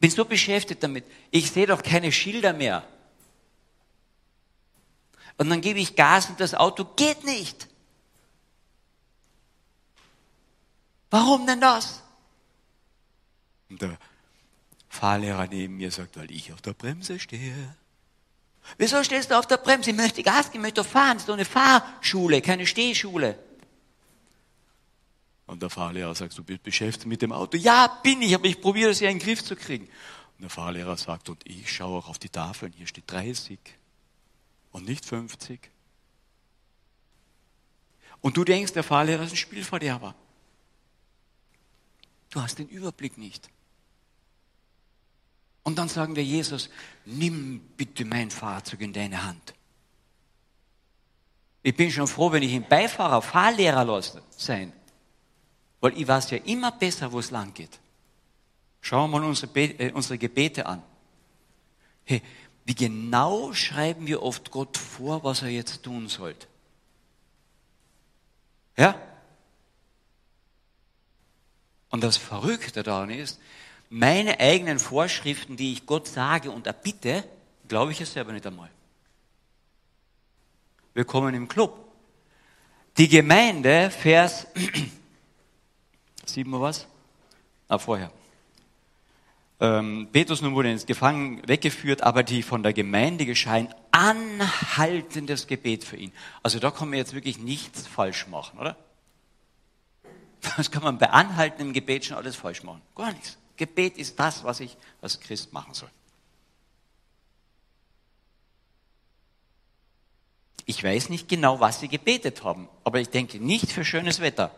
bin 0.00 0.10
so 0.10 0.24
beschäftigt 0.24 0.82
damit. 0.82 1.04
Ich 1.30 1.50
sehe 1.50 1.66
doch 1.66 1.82
keine 1.82 2.10
Schilder 2.10 2.52
mehr. 2.52 2.86
Und 5.36 5.50
dann 5.50 5.60
gebe 5.60 5.78
ich 5.78 5.96
Gas 5.96 6.30
und 6.30 6.40
das 6.40 6.54
Auto 6.54 6.84
geht 6.96 7.24
nicht. 7.24 7.68
Warum 11.14 11.46
denn 11.46 11.60
das? 11.60 12.02
Und 13.70 13.80
der 13.80 13.96
Fahrlehrer 14.88 15.46
neben 15.46 15.76
mir 15.76 15.92
sagt, 15.92 16.16
weil 16.16 16.28
ich 16.32 16.52
auf 16.52 16.60
der 16.60 16.72
Bremse 16.72 17.20
stehe. 17.20 17.76
Wieso 18.78 19.04
stehst 19.04 19.30
du 19.30 19.38
auf 19.38 19.46
der 19.46 19.58
Bremse? 19.58 19.90
Ich 19.90 19.96
möchte 19.96 20.24
Gas 20.24 20.46
geben, 20.46 20.64
ich 20.64 20.74
möchte 20.74 20.82
fahren. 20.82 21.12
Das 21.12 21.22
ist 21.22 21.28
doch 21.28 21.34
eine 21.34 21.44
Fahrschule, 21.44 22.42
keine 22.42 22.66
Stehschule. 22.66 23.38
Und 25.46 25.62
der 25.62 25.70
Fahrlehrer 25.70 26.16
sagt, 26.16 26.36
du 26.36 26.42
bist 26.42 26.64
beschäftigt 26.64 27.06
mit 27.06 27.22
dem 27.22 27.30
Auto. 27.30 27.58
Ja, 27.58 27.86
bin 28.02 28.20
ich, 28.20 28.34
aber 28.34 28.46
ich 28.46 28.60
probiere 28.60 28.90
es 28.90 28.98
ja 28.98 29.08
in 29.08 29.20
den 29.20 29.24
Griff 29.24 29.44
zu 29.44 29.54
kriegen. 29.54 29.84
Und 29.84 30.40
der 30.40 30.50
Fahrlehrer 30.50 30.96
sagt, 30.96 31.28
und 31.28 31.48
ich 31.48 31.72
schaue 31.72 32.00
auch 32.00 32.08
auf 32.08 32.18
die 32.18 32.28
Tafeln, 32.28 32.72
hier 32.72 32.88
steht 32.88 33.08
30 33.08 33.60
und 34.72 34.84
nicht 34.84 35.04
50. 35.04 35.60
Und 38.20 38.36
du 38.36 38.42
denkst, 38.42 38.72
der 38.72 38.82
Fahrlehrer 38.82 39.22
ist 39.22 39.34
ein 39.34 39.36
Spielverderber. 39.36 40.16
Du 42.34 42.42
hast 42.42 42.58
den 42.58 42.68
Überblick 42.68 43.16
nicht. 43.16 43.48
Und 45.62 45.78
dann 45.78 45.88
sagen 45.88 46.16
wir 46.16 46.24
Jesus, 46.24 46.68
nimm 47.04 47.60
bitte 47.76 48.04
mein 48.04 48.28
Fahrzeug 48.28 48.80
in 48.80 48.92
deine 48.92 49.22
Hand. 49.22 49.54
Ich 51.62 51.76
bin 51.76 51.92
schon 51.92 52.08
froh, 52.08 52.32
wenn 52.32 52.42
ich 52.42 52.50
ihn 52.50 52.66
Beifahrer, 52.68 53.22
Fahrlehrer 53.22 54.02
sein. 54.36 54.72
Weil 55.80 55.96
ich 55.96 56.08
weiß 56.08 56.32
ja 56.32 56.38
immer 56.38 56.72
besser, 56.72 57.12
wo 57.12 57.20
es 57.20 57.30
lang 57.30 57.54
geht. 57.54 57.78
Schauen 58.80 59.12
wir 59.12 59.20
mal 59.20 59.28
unsere, 59.28 59.52
Be 59.52 59.66
äh, 59.78 59.92
unsere 59.92 60.18
Gebete 60.18 60.66
an. 60.66 60.82
Hey, 62.02 62.20
wie 62.64 62.74
genau 62.74 63.52
schreiben 63.52 64.08
wir 64.08 64.24
oft 64.24 64.50
Gott 64.50 64.76
vor, 64.76 65.22
was 65.22 65.42
er 65.42 65.50
jetzt 65.50 65.84
tun 65.84 66.08
sollte? 66.08 66.48
Ja? 68.76 69.00
Und 71.94 72.02
das 72.02 72.16
Verrückte 72.16 72.82
daran 72.82 73.08
ist, 73.08 73.40
meine 73.88 74.40
eigenen 74.40 74.80
Vorschriften, 74.80 75.56
die 75.56 75.72
ich 75.72 75.86
Gott 75.86 76.08
sage 76.08 76.50
und 76.50 76.66
erbitte, 76.66 77.22
glaube 77.68 77.92
ich 77.92 78.00
es 78.00 78.14
selber 78.14 78.32
nicht 78.32 78.44
einmal. 78.44 78.68
Willkommen 80.94 81.36
im 81.36 81.46
Club. 81.46 81.86
Die 82.98 83.06
Gemeinde, 83.06 83.92
Vers, 83.92 84.48
sieht 86.26 86.48
man 86.48 86.60
was? 86.60 86.88
Ah, 87.68 87.78
vorher. 87.78 88.10
Ähm, 89.60 90.08
Petrus 90.10 90.42
nun 90.42 90.56
wurde 90.56 90.72
ins 90.72 90.86
Gefangen 90.86 91.46
weggeführt, 91.46 92.02
aber 92.02 92.24
die 92.24 92.42
von 92.42 92.64
der 92.64 92.72
Gemeinde 92.72 93.24
geschehen 93.24 93.72
anhaltendes 93.92 95.46
Gebet 95.46 95.84
für 95.84 95.96
ihn. 95.96 96.10
Also 96.42 96.58
da 96.58 96.72
kann 96.72 96.88
man 96.88 96.98
jetzt 96.98 97.14
wirklich 97.14 97.38
nichts 97.38 97.86
falsch 97.86 98.26
machen, 98.26 98.58
oder? 98.58 98.76
Das 100.56 100.70
kann 100.70 100.82
man 100.82 100.98
bei 100.98 101.10
anhaltendem 101.10 101.72
Gebet 101.72 102.04
schon 102.04 102.16
alles 102.16 102.36
falsch 102.36 102.62
machen. 102.62 102.82
Gar 102.94 103.12
nichts. 103.12 103.38
Gebet 103.56 103.98
ist 103.98 104.18
das, 104.18 104.44
was 104.44 104.60
ich 104.60 104.76
als 105.00 105.20
Christ 105.20 105.52
machen 105.52 105.74
soll. 105.74 105.90
Ich 110.66 110.82
weiß 110.82 111.10
nicht 111.10 111.28
genau, 111.28 111.60
was 111.60 111.80
sie 111.80 111.88
gebetet 111.88 112.42
haben, 112.42 112.68
aber 112.84 113.00
ich 113.00 113.10
denke 113.10 113.38
nicht 113.38 113.70
für 113.70 113.84
schönes 113.84 114.20
Wetter. 114.20 114.50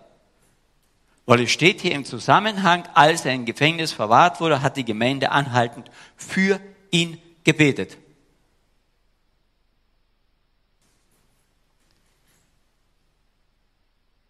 Weil 1.26 1.40
es 1.40 1.50
steht 1.50 1.81
hier 1.81 1.93
im 1.93 2.05
Zusammenhang, 2.05 2.85
als 2.95 3.25
er 3.25 3.35
im 3.35 3.45
Gefängnis 3.45 3.93
verwahrt 3.93 4.40
wurde, 4.40 4.62
hat 4.62 4.76
die 4.76 4.85
Gemeinde 4.85 5.33
anhaltend 5.33 5.90
für 6.16 6.61
ihn 6.93 7.21
gebetet. 7.43 7.99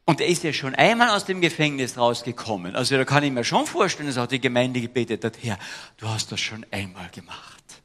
Und 0.07 0.21
er 0.21 0.29
ist 0.29 0.45
ja 0.45 0.53
schon 0.53 0.75
einmal 0.77 1.11
aus 1.11 1.25
dem 1.25 1.41
Gefängnis 1.41 1.99
rausgekommen. 1.99 2.77
Also 2.77 2.97
da 2.97 3.05
kann 3.05 3.25
ich 3.25 3.33
mir 3.33 3.43
schon 3.43 3.67
vorstellen, 3.67 4.09
dass 4.09 4.19
auch 4.19 4.29
die 4.29 4.41
Gemeinde 4.41 4.81
gebetet 4.81 5.25
hat, 5.25 5.37
Herr, 5.43 5.59
du 5.97 6.09
hast 6.09 6.31
das 6.31 6.41
schon 6.41 6.65
einmal 6.71 7.09
gemacht. 7.11 7.83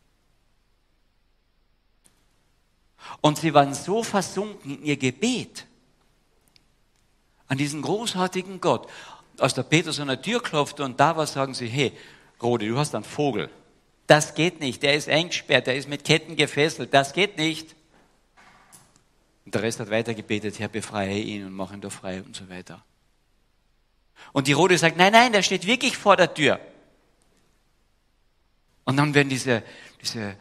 Und 3.22 3.40
sie 3.40 3.54
waren 3.56 3.74
so 3.74 4.04
versunken 4.04 4.78
in 4.78 4.84
ihr 4.84 4.98
Gebet 4.98 5.66
an 7.48 7.58
diesen 7.58 7.82
großartigen 7.82 8.62
Gott. 8.62 8.88
Als 9.40 9.56
der 9.56 9.64
Petrus 9.64 10.00
an 10.00 10.08
der 10.08 10.22
Tür 10.22 10.44
klopfte 10.44 10.84
und 10.84 11.00
da 11.00 11.18
war, 11.18 11.26
sagen 11.26 11.56
sie, 11.56 11.68
hey, 11.68 11.92
Rode, 12.42 12.68
du 12.68 12.78
hast 12.78 12.94
einen 12.94 13.04
Vogel. 13.04 13.50
Das 14.06 14.36
geht 14.36 14.60
nicht. 14.60 14.84
Der 14.84 14.94
ist 14.94 15.10
eingesperrt, 15.10 15.66
der 15.66 15.76
ist 15.76 15.90
mit 15.90 16.04
Ketten 16.04 16.36
gefesselt. 16.36 16.94
Das 16.94 17.14
geht 17.14 17.38
nicht. 17.38 17.76
Und 19.46 19.56
der 19.56 19.64
Rest 19.64 19.80
hat 19.80 19.90
weiter 19.90 20.14
gebetet, 20.14 20.60
Herr, 20.60 20.68
befreie 20.68 21.20
ihn 21.20 21.46
und 21.46 21.54
mach 21.54 21.72
ihn 21.72 21.82
doch 21.82 21.92
frei 21.92 22.22
und 22.22 22.36
so 22.36 22.50
weiter. 22.50 22.84
Und 24.34 24.48
die 24.48 24.54
Rode 24.54 24.78
sagt, 24.78 24.98
nein, 24.98 25.12
nein, 25.12 25.32
der 25.32 25.42
steht 25.42 25.66
wirklich 25.66 25.98
vor 25.98 26.16
der 26.16 26.34
Tür. 26.34 26.60
Und 28.84 28.98
dann 28.98 29.14
werden 29.14 29.30
diese, 29.30 29.64
diese 30.02 30.36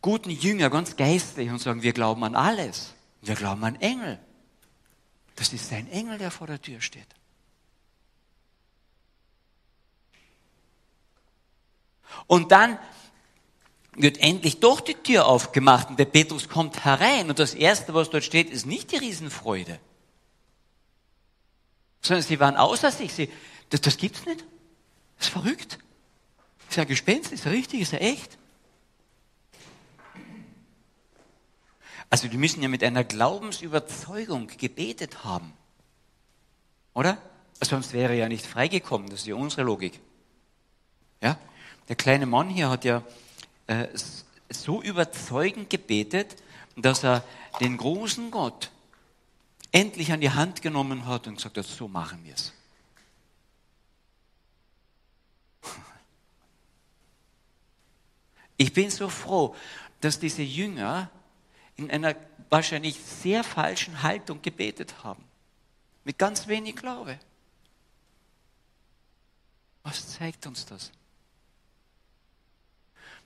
guten 0.00 0.30
Jünger 0.30 0.70
ganz 0.70 0.96
geistlich 0.96 1.50
und 1.50 1.58
sagen, 1.58 1.82
wir 1.82 1.92
glauben 1.92 2.24
an 2.24 2.34
alles. 2.34 2.94
Wir 3.20 3.34
glauben 3.34 3.64
an 3.64 3.76
Engel. 3.76 4.18
Das 5.36 5.52
ist 5.52 5.68
sein 5.68 5.90
Engel, 5.90 6.18
der 6.18 6.30
vor 6.30 6.46
der 6.46 6.60
Tür 6.60 6.80
steht. 6.80 7.06
Und 12.26 12.52
dann 12.52 12.78
wird 14.02 14.18
endlich 14.18 14.60
doch 14.60 14.80
die 14.80 14.94
Tür 14.94 15.26
aufgemacht 15.26 15.90
und 15.90 15.98
der 15.98 16.04
Petrus 16.04 16.48
kommt 16.48 16.84
herein 16.84 17.28
und 17.28 17.38
das 17.38 17.54
Erste, 17.54 17.94
was 17.94 18.10
dort 18.10 18.24
steht, 18.24 18.50
ist 18.50 18.66
nicht 18.66 18.92
die 18.92 18.96
Riesenfreude, 18.96 19.78
sondern 22.00 22.22
sie 22.22 22.40
waren 22.40 22.56
außer 22.56 22.90
sich. 22.90 23.12
Sie, 23.12 23.30
das, 23.70 23.80
das 23.80 23.96
gibt's 23.96 24.24
nicht. 24.24 24.44
Das 25.18 25.26
ist 25.26 25.32
verrückt. 25.32 25.78
Ist 26.68 26.76
ja 26.76 26.84
Gespenst, 26.84 27.32
ist 27.32 27.46
er 27.46 27.52
richtig, 27.52 27.80
ist 27.80 27.92
er 27.92 28.02
echt? 28.02 28.38
Also 32.10 32.28
die 32.28 32.38
müssen 32.38 32.62
ja 32.62 32.68
mit 32.68 32.82
einer 32.82 33.04
Glaubensüberzeugung 33.04 34.46
gebetet 34.46 35.24
haben. 35.24 35.52
Oder? 36.94 37.18
Sonst 37.60 37.92
wäre 37.92 38.12
er 38.12 38.18
ja 38.18 38.28
nicht 38.28 38.46
freigekommen. 38.46 39.10
Das 39.10 39.20
ist 39.20 39.26
ja 39.26 39.34
unsere 39.34 39.62
Logik. 39.62 40.00
Ja? 41.20 41.38
Der 41.88 41.96
kleine 41.96 42.26
Mann 42.26 42.48
hier 42.48 42.70
hat 42.70 42.84
ja 42.84 43.02
äh, 43.68 43.88
so 44.50 44.82
überzeugend 44.82 45.70
gebetet, 45.70 46.36
dass 46.76 47.04
er 47.04 47.22
den 47.60 47.76
großen 47.76 48.30
Gott 48.30 48.70
endlich 49.72 50.10
an 50.12 50.20
die 50.20 50.30
Hand 50.30 50.62
genommen 50.62 51.06
hat 51.06 51.26
und 51.26 51.36
gesagt 51.36 51.58
hat, 51.58 51.66
so 51.66 51.86
machen 51.86 52.24
wir 52.24 52.34
es. 52.34 52.52
Ich 58.60 58.72
bin 58.72 58.90
so 58.90 59.08
froh, 59.08 59.54
dass 60.00 60.18
diese 60.18 60.42
Jünger 60.42 61.10
in 61.76 61.92
einer 61.92 62.16
wahrscheinlich 62.50 62.98
sehr 62.98 63.44
falschen 63.44 64.02
Haltung 64.02 64.42
gebetet 64.42 65.04
haben. 65.04 65.22
Mit 66.02 66.18
ganz 66.18 66.48
wenig 66.48 66.74
Glaube. 66.74 67.20
Was 69.84 70.08
zeigt 70.14 70.44
uns 70.46 70.66
das? 70.66 70.90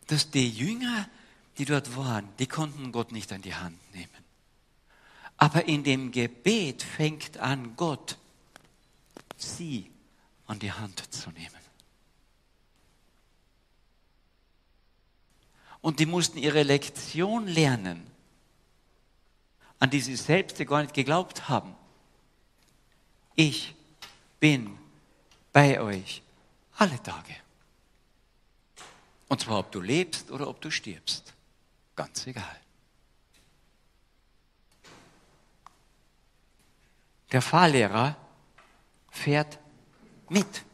Dass 0.06 0.30
die 0.30 0.48
Jünger, 0.48 1.08
die 1.58 1.64
dort 1.64 1.96
waren, 1.96 2.28
die 2.38 2.46
konnten 2.46 2.92
Gott 2.92 3.12
nicht 3.12 3.32
an 3.32 3.42
die 3.42 3.54
Hand 3.54 3.78
nehmen. 3.94 4.08
Aber 5.36 5.64
in 5.64 5.84
dem 5.84 6.12
Gebet 6.12 6.82
fängt 6.82 7.38
an, 7.38 7.76
Gott 7.76 8.18
sie 9.36 9.90
an 10.46 10.58
die 10.58 10.72
Hand 10.72 11.12
zu 11.12 11.30
nehmen. 11.30 11.62
Und 15.80 15.98
die 15.98 16.06
mussten 16.06 16.38
ihre 16.38 16.62
Lektion 16.62 17.48
lernen, 17.48 18.06
an 19.80 19.90
die 19.90 20.00
sie 20.00 20.14
selbst 20.14 20.64
gar 20.64 20.82
nicht 20.82 20.94
geglaubt 20.94 21.48
haben. 21.48 21.74
Ich 23.34 23.74
bin 24.38 24.78
bei 25.52 25.80
euch 25.80 26.22
alle 26.76 27.02
Tage. 27.02 27.34
Und 29.32 29.40
zwar, 29.40 29.60
ob 29.60 29.72
du 29.72 29.80
lebst 29.80 30.30
oder 30.30 30.46
ob 30.46 30.60
du 30.60 30.70
stirbst. 30.70 31.32
Ganz 31.96 32.26
egal. 32.26 32.60
Der 37.32 37.40
Fahrlehrer 37.40 38.14
fährt 39.10 39.58
mit. 40.28 40.66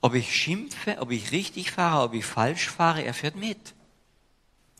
Ob 0.00 0.14
ich 0.14 0.34
schimpfe, 0.34 0.96
ob 0.98 1.12
ich 1.12 1.30
richtig 1.30 1.70
fahre, 1.70 2.02
ob 2.02 2.14
ich 2.14 2.24
falsch 2.24 2.68
fahre, 2.68 3.04
er 3.04 3.14
fährt 3.14 3.36
mit. 3.36 3.72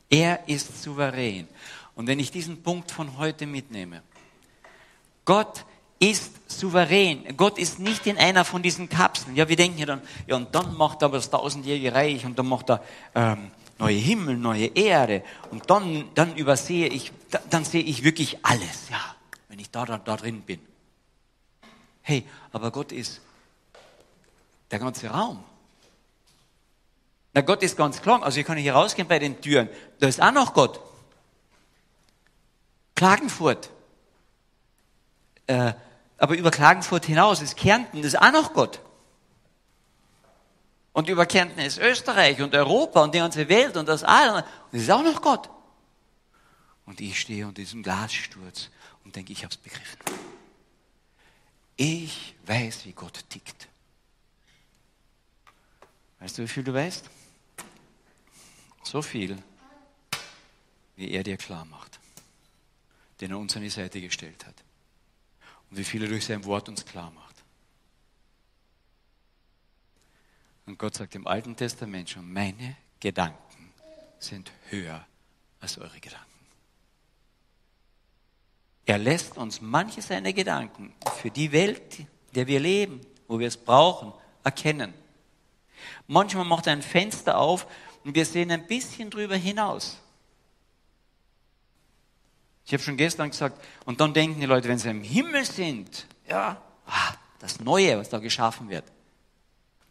Er 0.08 0.48
ist 0.48 0.82
souverän. 0.82 1.46
Und 1.94 2.08
wenn 2.08 2.18
ich 2.18 2.32
diesen 2.32 2.60
Punkt 2.60 2.90
von 2.90 3.18
heute 3.18 3.46
mitnehme, 3.46 4.02
Gott 5.24 5.64
ist 6.00 6.32
souverän. 6.50 7.36
Gott 7.36 7.58
ist 7.58 7.78
nicht 7.78 8.06
in 8.06 8.18
einer 8.18 8.44
von 8.44 8.62
diesen 8.62 8.88
Kapseln. 8.88 9.36
Ja, 9.36 9.48
wir 9.48 9.56
denken 9.56 9.78
ja 9.78 9.86
dann, 9.86 10.02
ja, 10.26 10.34
und 10.34 10.52
dann 10.54 10.74
macht 10.76 11.02
er 11.02 11.10
das 11.10 11.30
tausendjährige 11.30 11.94
Reich 11.94 12.24
und 12.24 12.38
dann 12.38 12.48
macht 12.48 12.70
er 12.70 12.82
ähm, 13.14 13.50
neue 13.78 13.96
Himmel, 13.96 14.36
neue 14.36 14.66
Erde 14.66 15.22
und 15.50 15.68
dann, 15.70 16.08
dann 16.14 16.34
übersehe 16.36 16.88
ich, 16.88 17.12
da, 17.30 17.40
dann 17.50 17.64
sehe 17.64 17.82
ich 17.82 18.02
wirklich 18.02 18.44
alles, 18.44 18.88
ja, 18.90 19.14
wenn 19.48 19.58
ich 19.58 19.70
da, 19.70 19.84
da, 19.84 19.98
da 19.98 20.16
drin 20.16 20.40
bin. 20.40 20.60
Hey, 22.02 22.24
aber 22.50 22.70
Gott 22.70 22.92
ist 22.92 23.20
der 24.70 24.78
ganze 24.78 25.08
Raum. 25.08 25.44
Na, 27.34 27.42
Gott 27.42 27.62
ist 27.62 27.76
ganz 27.76 28.00
klar. 28.00 28.22
Also 28.22 28.40
ich 28.40 28.46
kann 28.46 28.56
hier 28.56 28.72
rausgehen 28.72 29.06
bei 29.06 29.18
den 29.18 29.40
Türen. 29.40 29.68
Da 30.00 30.08
ist 30.08 30.20
auch 30.20 30.32
noch 30.32 30.52
Gott. 30.52 30.80
Klagenfurt. 32.96 33.70
Äh, 35.46 35.74
aber 36.20 36.36
über 36.36 36.50
Klagenfurt 36.50 37.06
hinaus 37.06 37.40
ist 37.40 37.56
Kärnten, 37.56 38.02
das 38.02 38.12
ist 38.12 38.20
auch 38.20 38.30
noch 38.30 38.52
Gott. 38.52 38.80
Und 40.92 41.08
über 41.08 41.24
Kärnten 41.24 41.58
ist 41.60 41.78
Österreich 41.78 42.42
und 42.42 42.54
Europa 42.54 43.02
und 43.02 43.14
die 43.14 43.20
ganze 43.20 43.48
Welt 43.48 43.76
und 43.78 43.88
das 43.88 44.04
alles. 44.04 44.34
Und 44.34 44.44
das 44.72 44.82
ist 44.82 44.90
auch 44.90 45.02
noch 45.02 45.22
Gott. 45.22 45.48
Und 46.84 47.00
ich 47.00 47.18
stehe 47.18 47.46
unter 47.46 47.62
diesem 47.62 47.82
Glassturz 47.82 48.68
und 49.02 49.16
denke, 49.16 49.32
ich 49.32 49.44
habe 49.44 49.50
es 49.50 49.56
begriffen. 49.56 49.98
Ich 51.76 52.34
weiß, 52.44 52.84
wie 52.84 52.92
Gott 52.92 53.24
tickt. 53.30 53.68
Weißt 56.18 56.36
du, 56.36 56.42
wie 56.42 56.48
viel 56.48 56.64
du 56.64 56.74
weißt? 56.74 57.08
So 58.82 59.00
viel, 59.00 59.42
wie 60.96 61.12
er 61.12 61.22
dir 61.22 61.38
klar 61.38 61.64
macht, 61.64 61.98
den 63.22 63.30
er 63.30 63.38
uns 63.38 63.56
an 63.56 63.62
die 63.62 63.70
Seite 63.70 64.02
gestellt 64.02 64.46
hat. 64.46 64.56
Und 65.70 65.76
wie 65.76 65.84
viel 65.84 66.02
er 66.02 66.08
durch 66.08 66.24
sein 66.24 66.44
Wort 66.44 66.68
uns 66.68 66.84
klar 66.84 67.10
macht. 67.10 67.36
Und 70.66 70.78
Gott 70.78 70.94
sagt 70.94 71.14
im 71.14 71.26
Alten 71.26 71.56
Testament 71.56 72.10
schon, 72.10 72.32
meine 72.32 72.76
Gedanken 73.00 73.72
sind 74.18 74.52
höher 74.68 75.04
als 75.60 75.78
eure 75.78 75.98
Gedanken. 76.00 76.26
Er 78.86 78.98
lässt 78.98 79.36
uns 79.36 79.60
manche 79.60 80.02
seiner 80.02 80.32
Gedanken 80.32 80.92
für 81.16 81.30
die 81.30 81.52
Welt, 81.52 82.00
in 82.00 82.06
der 82.34 82.46
wir 82.46 82.60
leben, 82.60 83.00
wo 83.28 83.38
wir 83.38 83.46
es 83.48 83.56
brauchen, 83.56 84.12
erkennen. 84.42 84.92
Manchmal 86.06 86.44
macht 86.44 86.66
er 86.66 86.72
ein 86.72 86.82
Fenster 86.82 87.38
auf 87.38 87.66
und 88.04 88.14
wir 88.14 88.24
sehen 88.24 88.50
ein 88.50 88.66
bisschen 88.66 89.10
drüber 89.10 89.36
hinaus. 89.36 89.98
Ich 92.70 92.74
habe 92.74 92.84
schon 92.84 92.96
gestern 92.96 93.30
gesagt, 93.30 93.60
und 93.84 94.00
dann 94.00 94.14
denken 94.14 94.38
die 94.38 94.46
Leute, 94.46 94.68
wenn 94.68 94.78
sie 94.78 94.90
im 94.90 95.02
Himmel 95.02 95.44
sind, 95.44 96.06
ja, 96.28 96.62
ah, 96.86 97.14
das 97.40 97.58
Neue, 97.58 97.98
was 97.98 98.10
da 98.10 98.20
geschaffen 98.20 98.68
wird, 98.68 98.84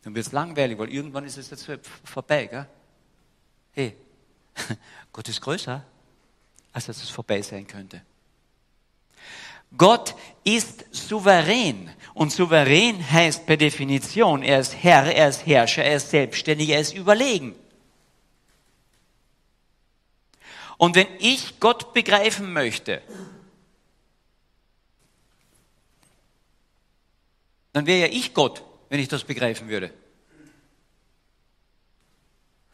dann 0.04 0.16
wird 0.16 0.26
es 0.26 0.32
langweilig, 0.32 0.80
weil 0.80 0.88
irgendwann 0.88 1.26
ist 1.26 1.38
es 1.38 1.50
jetzt 1.50 1.70
vorbei. 2.06 2.46
Gell? 2.46 2.66
Hey, 3.74 3.98
Gott 5.12 5.28
ist 5.28 5.42
größer, 5.42 5.84
als 6.72 6.86
dass 6.86 7.04
es 7.04 7.10
vorbei 7.10 7.42
sein 7.42 7.68
könnte. 7.68 8.02
Gott 9.78 10.16
ist 10.46 10.86
souverän. 10.90 11.90
Und 12.14 12.32
souverän 12.32 13.12
heißt 13.12 13.46
per 13.46 13.58
Definition, 13.58 14.42
er 14.42 14.62
ist 14.62 14.82
Herr, 14.82 15.14
er 15.14 15.28
ist 15.28 15.46
Herrscher, 15.46 15.84
er 15.84 15.98
ist 15.98 16.12
selbstständig, 16.12 16.70
er 16.70 16.80
ist 16.80 16.94
überlegen. 16.94 17.56
Und 20.80 20.96
wenn 20.96 21.08
ich 21.20 21.60
Gott 21.60 21.94
begreifen 21.94 22.54
möchte, 22.54 23.02
dann 27.74 27.86
wäre 27.86 28.08
ja 28.08 28.08
ich 28.08 28.34
Gott, 28.34 28.64
wenn 28.88 29.02
ich 29.02 29.10
das 29.10 29.26
begreifen 29.26 29.68
würde. 29.68 29.94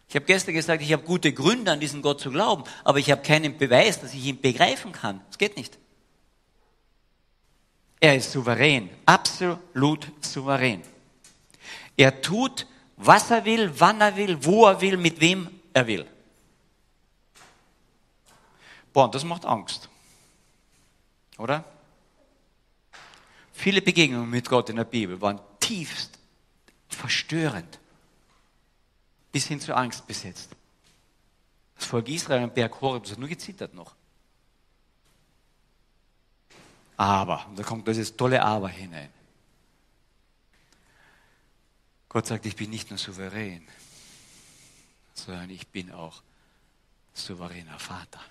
Ich 0.07 0.15
habe 0.15 0.27
gestern 0.27 0.53
gesagt, 0.53 0.83
ich 0.83 0.93
habe 0.93 1.01
gute 1.01 1.33
Gründe, 1.33 1.71
an 1.71 1.79
diesen 1.79 2.03
Gott 2.03 2.21
zu 2.21 2.29
glauben, 2.29 2.63
aber 2.83 2.99
ich 2.99 3.09
habe 3.09 3.23
keinen 3.23 3.57
Beweis, 3.57 3.99
dass 3.99 4.13
ich 4.13 4.23
ihn 4.23 4.39
begreifen 4.39 4.91
kann. 4.91 5.21
Das 5.29 5.39
geht 5.39 5.57
nicht. 5.57 5.79
Er 7.99 8.15
ist 8.15 8.31
souverän, 8.31 8.91
absolut 9.07 10.11
souverän. 10.21 10.83
Er 11.97 12.21
tut, 12.21 12.67
was 12.97 13.31
er 13.31 13.43
will, 13.45 13.71
wann 13.79 13.99
er 13.99 14.15
will, 14.15 14.37
wo 14.45 14.67
er 14.67 14.79
will, 14.79 14.97
mit 14.97 15.19
wem 15.19 15.49
er 15.73 15.87
will. 15.87 16.05
Boah, 18.95 19.11
das 19.11 19.25
macht 19.25 19.43
Angst. 19.43 19.89
Oder? 21.37 21.65
Viele 23.51 23.81
Begegnungen 23.81 24.29
mit 24.29 24.47
Gott 24.47 24.69
in 24.69 24.77
der 24.77 24.85
Bibel 24.85 25.19
waren 25.19 25.41
tiefst 25.59 26.17
verstörend, 26.87 27.77
bis 29.33 29.47
hin 29.47 29.59
zur 29.59 29.75
Angst 29.75 30.07
besetzt. 30.07 30.55
Das 31.75 31.87
Volk 31.87 32.07
Israel 32.07 32.43
am 32.43 32.53
Berg 32.53 32.79
Horeb, 32.79 33.05
hat 33.11 33.17
nur 33.17 33.27
gezittert 33.27 33.73
noch. 33.73 33.93
Aber, 36.95 37.47
und 37.47 37.59
da 37.59 37.63
kommt 37.63 37.85
dieses 37.89 38.15
tolle 38.15 38.41
Aber 38.41 38.69
hinein. 38.69 39.11
Gott 42.07 42.27
sagt, 42.27 42.45
ich 42.45 42.55
bin 42.55 42.69
nicht 42.69 42.89
nur 42.91 42.97
souverän, 42.97 43.67
sondern 45.13 45.49
ich 45.49 45.67
bin 45.67 45.91
auch 45.91 46.23
souveräner 47.13 47.77
Vater. 47.77 48.21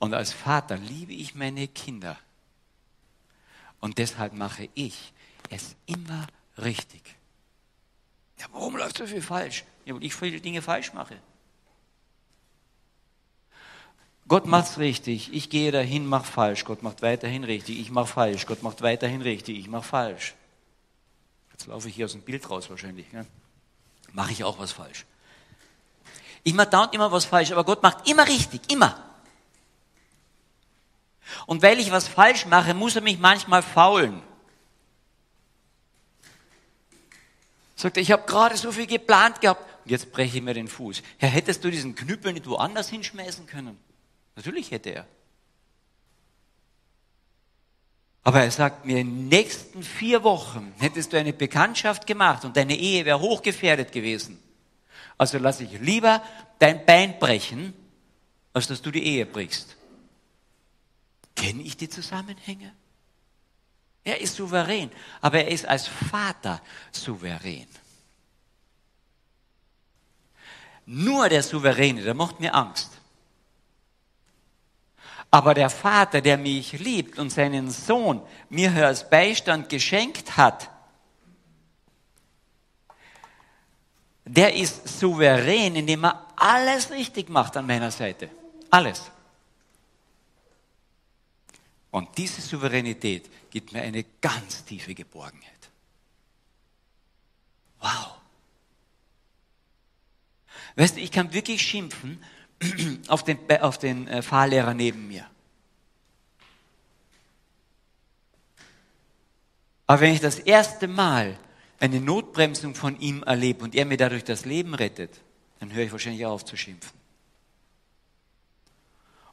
Und 0.00 0.14
als 0.14 0.32
Vater 0.32 0.78
liebe 0.78 1.12
ich 1.12 1.36
meine 1.36 1.68
Kinder. 1.68 2.18
Und 3.80 3.98
deshalb 3.98 4.32
mache 4.32 4.68
ich 4.74 5.12
es 5.50 5.76
immer 5.86 6.26
richtig. 6.58 7.02
Ja, 8.38 8.46
warum 8.52 8.76
läuft 8.76 8.96
so 8.96 9.06
viel 9.06 9.22
falsch? 9.22 9.64
Ja, 9.84 9.94
weil 9.94 10.02
ich 10.02 10.14
viele 10.14 10.40
Dinge 10.40 10.62
falsch 10.62 10.94
mache. 10.94 11.20
Gott 14.26 14.46
macht's 14.46 14.78
richtig, 14.78 15.34
ich 15.34 15.50
gehe 15.50 15.70
dahin, 15.70 16.06
mach 16.06 16.24
falsch. 16.24 16.64
Gott 16.64 16.82
macht 16.82 17.02
weiterhin 17.02 17.44
richtig, 17.44 17.78
ich 17.78 17.90
mach 17.90 18.06
falsch. 18.06 18.46
Gott 18.46 18.62
macht 18.62 18.80
weiterhin 18.80 19.20
richtig, 19.20 19.58
ich 19.58 19.68
mach 19.68 19.84
falsch. 19.84 20.34
Jetzt 21.52 21.66
laufe 21.66 21.88
ich 21.88 21.96
hier 21.96 22.06
aus 22.06 22.12
dem 22.12 22.22
Bild 22.22 22.48
raus 22.48 22.70
wahrscheinlich. 22.70 23.12
Ne? 23.12 23.26
Mache 24.12 24.32
ich 24.32 24.44
auch 24.44 24.58
was 24.58 24.72
falsch. 24.72 25.04
Ich 26.42 26.54
mache 26.54 26.70
dauernd 26.70 26.94
immer 26.94 27.12
was 27.12 27.26
falsch, 27.26 27.52
aber 27.52 27.64
Gott 27.64 27.82
macht 27.82 28.08
immer 28.08 28.26
richtig, 28.26 28.62
immer. 28.72 29.09
Und 31.46 31.62
weil 31.62 31.78
ich 31.78 31.90
was 31.90 32.08
falsch 32.08 32.46
mache, 32.46 32.74
muss 32.74 32.96
er 32.96 33.02
mich 33.02 33.18
manchmal 33.18 33.62
faulen. 33.62 34.22
Sagt 37.76 37.96
er, 37.96 38.02
ich 38.02 38.12
habe 38.12 38.26
gerade 38.26 38.56
so 38.56 38.72
viel 38.72 38.86
geplant 38.86 39.40
gehabt 39.40 39.64
und 39.84 39.90
jetzt 39.90 40.12
breche 40.12 40.38
ich 40.38 40.42
mir 40.42 40.54
den 40.54 40.68
Fuß. 40.68 41.02
Ja, 41.20 41.28
hättest 41.28 41.64
du 41.64 41.70
diesen 41.70 41.94
Knüppel 41.94 42.32
nicht 42.32 42.46
woanders 42.46 42.90
hinschmeißen 42.90 43.46
können? 43.46 43.78
Natürlich 44.36 44.70
hätte 44.70 44.90
er. 44.90 45.06
Aber 48.22 48.42
er 48.42 48.50
sagt 48.50 48.84
mir, 48.84 48.98
in 48.98 49.08
den 49.08 49.28
nächsten 49.28 49.82
vier 49.82 50.22
Wochen 50.24 50.74
hättest 50.78 51.12
du 51.12 51.16
eine 51.16 51.32
Bekanntschaft 51.32 52.06
gemacht 52.06 52.44
und 52.44 52.56
deine 52.56 52.76
Ehe 52.76 53.04
wäre 53.06 53.20
hochgefährdet 53.20 53.92
gewesen. 53.92 54.38
Also 55.16 55.38
lasse 55.38 55.64
ich 55.64 55.80
lieber 55.80 56.22
dein 56.58 56.84
Bein 56.84 57.18
brechen, 57.18 57.72
als 58.52 58.66
dass 58.66 58.82
du 58.82 58.90
die 58.90 59.04
Ehe 59.04 59.26
brichst. 59.26 59.76
Kenne 61.34 61.62
ich 61.62 61.76
die 61.76 61.88
Zusammenhänge? 61.88 62.74
Er 64.04 64.20
ist 64.20 64.36
souverän, 64.36 64.90
aber 65.20 65.38
er 65.44 65.48
ist 65.48 65.66
als 65.66 65.86
Vater 65.86 66.60
souverän. 66.90 67.66
Nur 70.86 71.28
der 71.28 71.42
Souveräne, 71.42 72.02
der 72.02 72.14
macht 72.14 72.40
mir 72.40 72.54
Angst. 72.54 72.90
Aber 75.30 75.54
der 75.54 75.70
Vater, 75.70 76.20
der 76.20 76.36
mich 76.36 76.72
liebt 76.72 77.18
und 77.18 77.30
seinen 77.30 77.70
Sohn 77.70 78.20
mir 78.48 78.86
als 78.86 79.08
Beistand 79.08 79.68
geschenkt 79.68 80.36
hat, 80.36 80.68
der 84.24 84.54
ist 84.54 84.88
souverän, 84.88 85.76
indem 85.76 86.04
er 86.04 86.26
alles 86.36 86.90
richtig 86.90 87.28
macht 87.28 87.56
an 87.56 87.66
meiner 87.66 87.90
Seite. 87.90 88.30
Alles. 88.70 89.10
Und 91.90 92.16
diese 92.18 92.40
Souveränität 92.40 93.28
gibt 93.50 93.72
mir 93.72 93.82
eine 93.82 94.04
ganz 94.20 94.64
tiefe 94.64 94.94
Geborgenheit. 94.94 95.70
Wow. 97.80 98.16
Weißt 100.76 100.96
du, 100.96 101.00
ich 101.00 101.10
kann 101.10 101.32
wirklich 101.32 101.62
schimpfen 101.62 102.22
auf 103.08 103.24
den, 103.24 103.38
auf 103.60 103.78
den 103.78 104.06
äh, 104.06 104.22
Fahrlehrer 104.22 104.74
neben 104.74 105.08
mir. 105.08 105.26
Aber 109.86 110.02
wenn 110.02 110.12
ich 110.12 110.20
das 110.20 110.38
erste 110.38 110.86
Mal 110.86 111.36
eine 111.80 112.00
Notbremsung 112.00 112.76
von 112.76 113.00
ihm 113.00 113.24
erlebe 113.24 113.64
und 113.64 113.74
er 113.74 113.86
mir 113.86 113.96
dadurch 113.96 114.22
das 114.22 114.44
Leben 114.44 114.74
rettet, 114.74 115.20
dann 115.58 115.72
höre 115.72 115.84
ich 115.84 115.92
wahrscheinlich 115.92 116.24
auf 116.26 116.44
zu 116.44 116.56
schimpfen. 116.56 116.96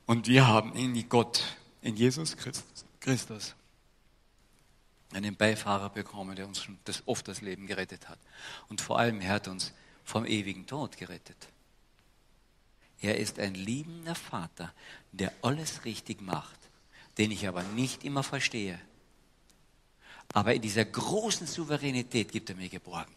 Und 0.07 0.27
wir 0.27 0.47
haben 0.47 0.73
in 0.73 1.07
Gott 1.09 1.56
in 1.81 1.95
Jesus 1.95 2.35
Christus 2.99 3.55
einen 5.13 5.35
Beifahrer 5.35 5.89
bekommen, 5.89 6.35
der 6.35 6.47
uns 6.47 6.63
schon 6.63 6.77
das, 6.83 7.03
oft 7.05 7.27
das 7.27 7.41
Leben 7.41 7.67
gerettet 7.67 8.09
hat. 8.09 8.19
Und 8.67 8.81
vor 8.81 8.99
allem, 8.99 9.21
er 9.21 9.33
hat 9.33 9.47
uns 9.47 9.73
vom 10.03 10.25
ewigen 10.25 10.65
Tod 10.65 10.97
gerettet. 10.97 11.49
Er 13.01 13.17
ist 13.17 13.39
ein 13.39 13.53
liebender 13.53 14.15
Vater, 14.15 14.73
der 15.11 15.31
alles 15.41 15.85
richtig 15.85 16.21
macht, 16.21 16.59
den 17.17 17.31
ich 17.31 17.47
aber 17.47 17.63
nicht 17.63 18.03
immer 18.03 18.23
verstehe. 18.23 18.79
Aber 20.33 20.53
in 20.53 20.61
dieser 20.61 20.85
großen 20.85 21.47
Souveränität 21.47 22.31
gibt 22.31 22.49
er 22.49 22.55
mir 22.55 22.69
Geborgenheit. 22.69 23.15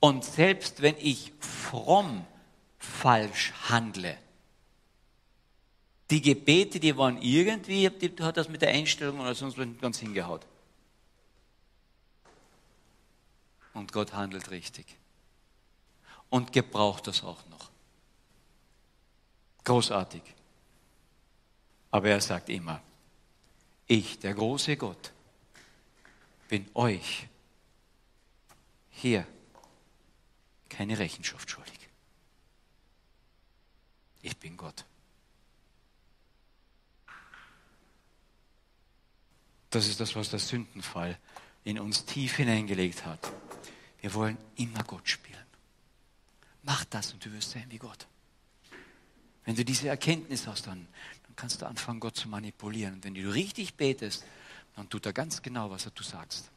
Und 0.00 0.24
selbst 0.24 0.82
wenn 0.82 0.96
ich 0.98 1.32
fromm 1.38 2.26
falsch 2.78 3.52
handle, 3.68 4.18
die 6.12 6.20
Gebete, 6.20 6.78
die 6.78 6.94
waren 6.94 7.20
irgendwie, 7.22 7.88
die 7.88 8.22
hat 8.22 8.36
das 8.36 8.46
mit 8.46 8.60
der 8.60 8.68
Einstellung 8.68 9.20
oder 9.20 9.34
sonst 9.34 9.56
was 9.56 9.66
ganz 9.80 9.98
hingehaut. 9.98 10.44
Und 13.72 13.92
Gott 13.92 14.12
handelt 14.12 14.50
richtig. 14.50 14.84
Und 16.28 16.52
gebraucht 16.52 17.06
das 17.06 17.24
auch 17.24 17.42
noch. 17.48 17.70
Großartig. 19.64 20.22
Aber 21.90 22.08
er 22.10 22.20
sagt 22.20 22.50
immer, 22.50 22.82
ich, 23.86 24.18
der 24.18 24.34
große 24.34 24.76
Gott, 24.76 25.12
bin 26.48 26.68
euch 26.74 27.26
hier 28.90 29.26
keine 30.68 30.98
Rechenschaft 30.98 31.48
schuldig. 31.48 31.88
Ich 34.20 34.36
bin 34.36 34.58
Gott. 34.58 34.84
Das 39.72 39.88
ist 39.88 40.00
das, 40.00 40.14
was 40.14 40.28
der 40.28 40.38
Sündenfall 40.38 41.18
in 41.64 41.80
uns 41.80 42.04
tief 42.04 42.36
hineingelegt 42.36 43.06
hat. 43.06 43.32
Wir 44.02 44.12
wollen 44.12 44.36
immer 44.56 44.84
Gott 44.84 45.08
spielen. 45.08 45.38
Mach 46.62 46.84
das 46.84 47.14
und 47.14 47.24
du 47.24 47.32
wirst 47.32 47.52
sein 47.52 47.64
wie 47.70 47.78
Gott. 47.78 48.06
Wenn 49.46 49.56
du 49.56 49.64
diese 49.64 49.88
Erkenntnis 49.88 50.46
hast, 50.46 50.66
dann, 50.66 50.86
dann 51.26 51.36
kannst 51.36 51.62
du 51.62 51.66
anfangen, 51.66 52.00
Gott 52.00 52.16
zu 52.16 52.28
manipulieren. 52.28 52.94
Und 52.94 53.04
wenn 53.04 53.14
du 53.14 53.32
richtig 53.32 53.74
betest, 53.74 54.24
dann 54.76 54.90
tut 54.90 55.06
er 55.06 55.14
ganz 55.14 55.40
genau, 55.40 55.70
was 55.70 55.86
er 55.86 55.92
du 55.92 56.02
sagst. 56.02 56.50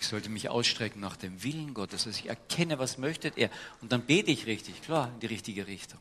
Ich 0.00 0.06
sollte 0.06 0.30
mich 0.30 0.48
ausstrecken 0.48 1.00
nach 1.00 1.16
dem 1.16 1.42
Willen 1.42 1.74
Gottes, 1.74 2.04
dass 2.04 2.18
ich 2.18 2.30
erkenne, 2.30 2.78
was 2.78 2.96
möchte 2.96 3.28
er. 3.36 3.50
Und 3.82 3.92
dann 3.92 4.06
bete 4.06 4.30
ich 4.30 4.46
richtig, 4.46 4.80
klar, 4.80 5.12
in 5.12 5.20
die 5.20 5.26
richtige 5.26 5.66
Richtung. 5.66 6.00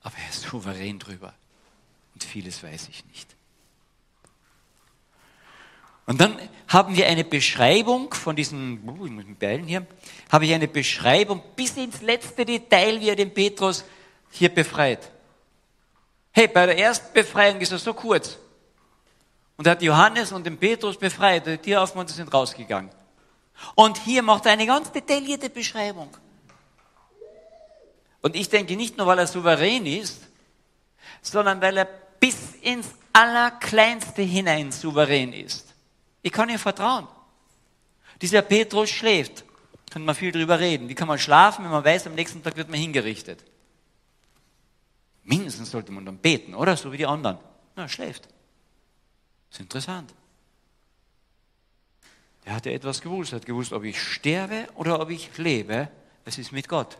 Aber 0.00 0.16
er 0.16 0.30
ist 0.30 0.42
souverän 0.42 0.98
drüber. 0.98 1.34
Und 2.18 2.24
vieles 2.24 2.64
weiß 2.64 2.88
ich 2.88 3.04
nicht. 3.04 3.36
Und 6.04 6.20
dann 6.20 6.36
haben 6.66 6.96
wir 6.96 7.06
eine 7.06 7.22
Beschreibung 7.22 8.12
von 8.12 8.34
diesen, 8.34 8.82
uh, 8.88 9.06
ich 9.06 9.12
muss 9.12 9.24
mit 9.24 9.38
Beilen 9.38 9.68
hier, 9.68 9.86
habe 10.32 10.44
ich 10.44 10.52
eine 10.52 10.66
Beschreibung 10.66 11.40
bis 11.54 11.76
ins 11.76 12.00
letzte 12.00 12.44
Detail, 12.44 13.00
wie 13.00 13.10
er 13.10 13.14
den 13.14 13.32
Petrus 13.32 13.84
hier 14.32 14.52
befreit. 14.52 15.12
Hey, 16.32 16.48
bei 16.48 16.66
der 16.66 16.76
ersten 16.76 17.12
Befreiung 17.14 17.60
ist 17.60 17.70
er 17.70 17.78
so 17.78 17.94
kurz 17.94 18.36
und 19.56 19.68
er 19.68 19.72
hat 19.72 19.82
Johannes 19.82 20.32
und 20.32 20.44
den 20.44 20.58
Petrus 20.58 20.98
befreit. 20.98 21.46
Die 21.46 21.58
Tür 21.58 21.82
aufgemacht 21.82 22.08
und 22.08 22.16
sind 22.16 22.34
rausgegangen. 22.34 22.90
Und 23.76 23.96
hier 23.98 24.24
macht 24.24 24.44
er 24.46 24.52
eine 24.52 24.66
ganz 24.66 24.90
detaillierte 24.90 25.50
Beschreibung. 25.50 26.10
Und 28.22 28.34
ich 28.34 28.48
denke 28.48 28.74
nicht 28.74 28.98
nur, 28.98 29.06
weil 29.06 29.20
er 29.20 29.28
souverän 29.28 29.86
ist, 29.86 30.20
sondern 31.22 31.60
weil 31.60 31.76
er 31.76 32.07
bis 32.20 32.54
ins 32.62 32.88
Allerkleinste 33.12 34.22
hinein 34.22 34.70
souverän 34.72 35.32
ist. 35.32 35.74
Ich 36.22 36.32
kann 36.32 36.48
ihm 36.48 36.58
vertrauen. 36.58 37.06
Dieser 38.20 38.42
Petrus 38.42 38.90
schläft. 38.90 39.44
Kann 39.90 40.04
man 40.04 40.14
viel 40.14 40.32
drüber 40.32 40.60
reden. 40.60 40.88
Wie 40.88 40.94
kann 40.94 41.08
man 41.08 41.18
schlafen, 41.18 41.64
wenn 41.64 41.70
man 41.70 41.84
weiß, 41.84 42.06
am 42.06 42.14
nächsten 42.14 42.42
Tag 42.42 42.56
wird 42.56 42.68
man 42.68 42.78
hingerichtet? 42.78 43.42
Mindestens 45.24 45.70
sollte 45.70 45.92
man 45.92 46.04
dann 46.04 46.18
beten, 46.18 46.54
oder? 46.54 46.76
So 46.76 46.92
wie 46.92 46.98
die 46.98 47.06
anderen. 47.06 47.38
Na, 47.74 47.84
er 47.84 47.88
schläft. 47.88 48.24
Das 48.24 49.58
ist 49.58 49.60
interessant. 49.60 50.14
Er 52.44 52.54
hatte 52.54 52.72
etwas 52.72 53.00
gewusst. 53.00 53.32
Er 53.32 53.36
hat 53.36 53.46
gewusst, 53.46 53.72
ob 53.72 53.84
ich 53.84 54.00
sterbe 54.00 54.68
oder 54.74 55.00
ob 55.00 55.10
ich 55.10 55.36
lebe. 55.38 55.88
Es 56.24 56.38
ist 56.38 56.52
mit 56.52 56.68
Gott. 56.68 56.98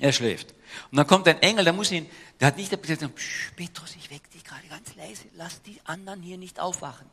Er 0.00 0.12
schläft. 0.12 0.54
Und 0.90 0.96
dann 0.96 1.06
kommt 1.06 1.28
ein 1.28 1.40
Engel, 1.42 1.64
der 1.64 1.72
muss 1.72 1.92
ihn, 1.92 2.08
der 2.40 2.48
hat 2.48 2.56
nicht 2.56 2.70
gesagt, 2.70 3.14
Petrus, 3.56 3.96
ich 3.96 4.10
weck 4.10 4.30
dich 4.30 4.42
gerade 4.42 4.66
ganz 4.68 4.94
leise, 4.96 5.24
lass 5.36 5.62
die 5.62 5.78
anderen 5.84 6.22
hier 6.22 6.38
nicht 6.38 6.58
aufwachen. 6.58 7.06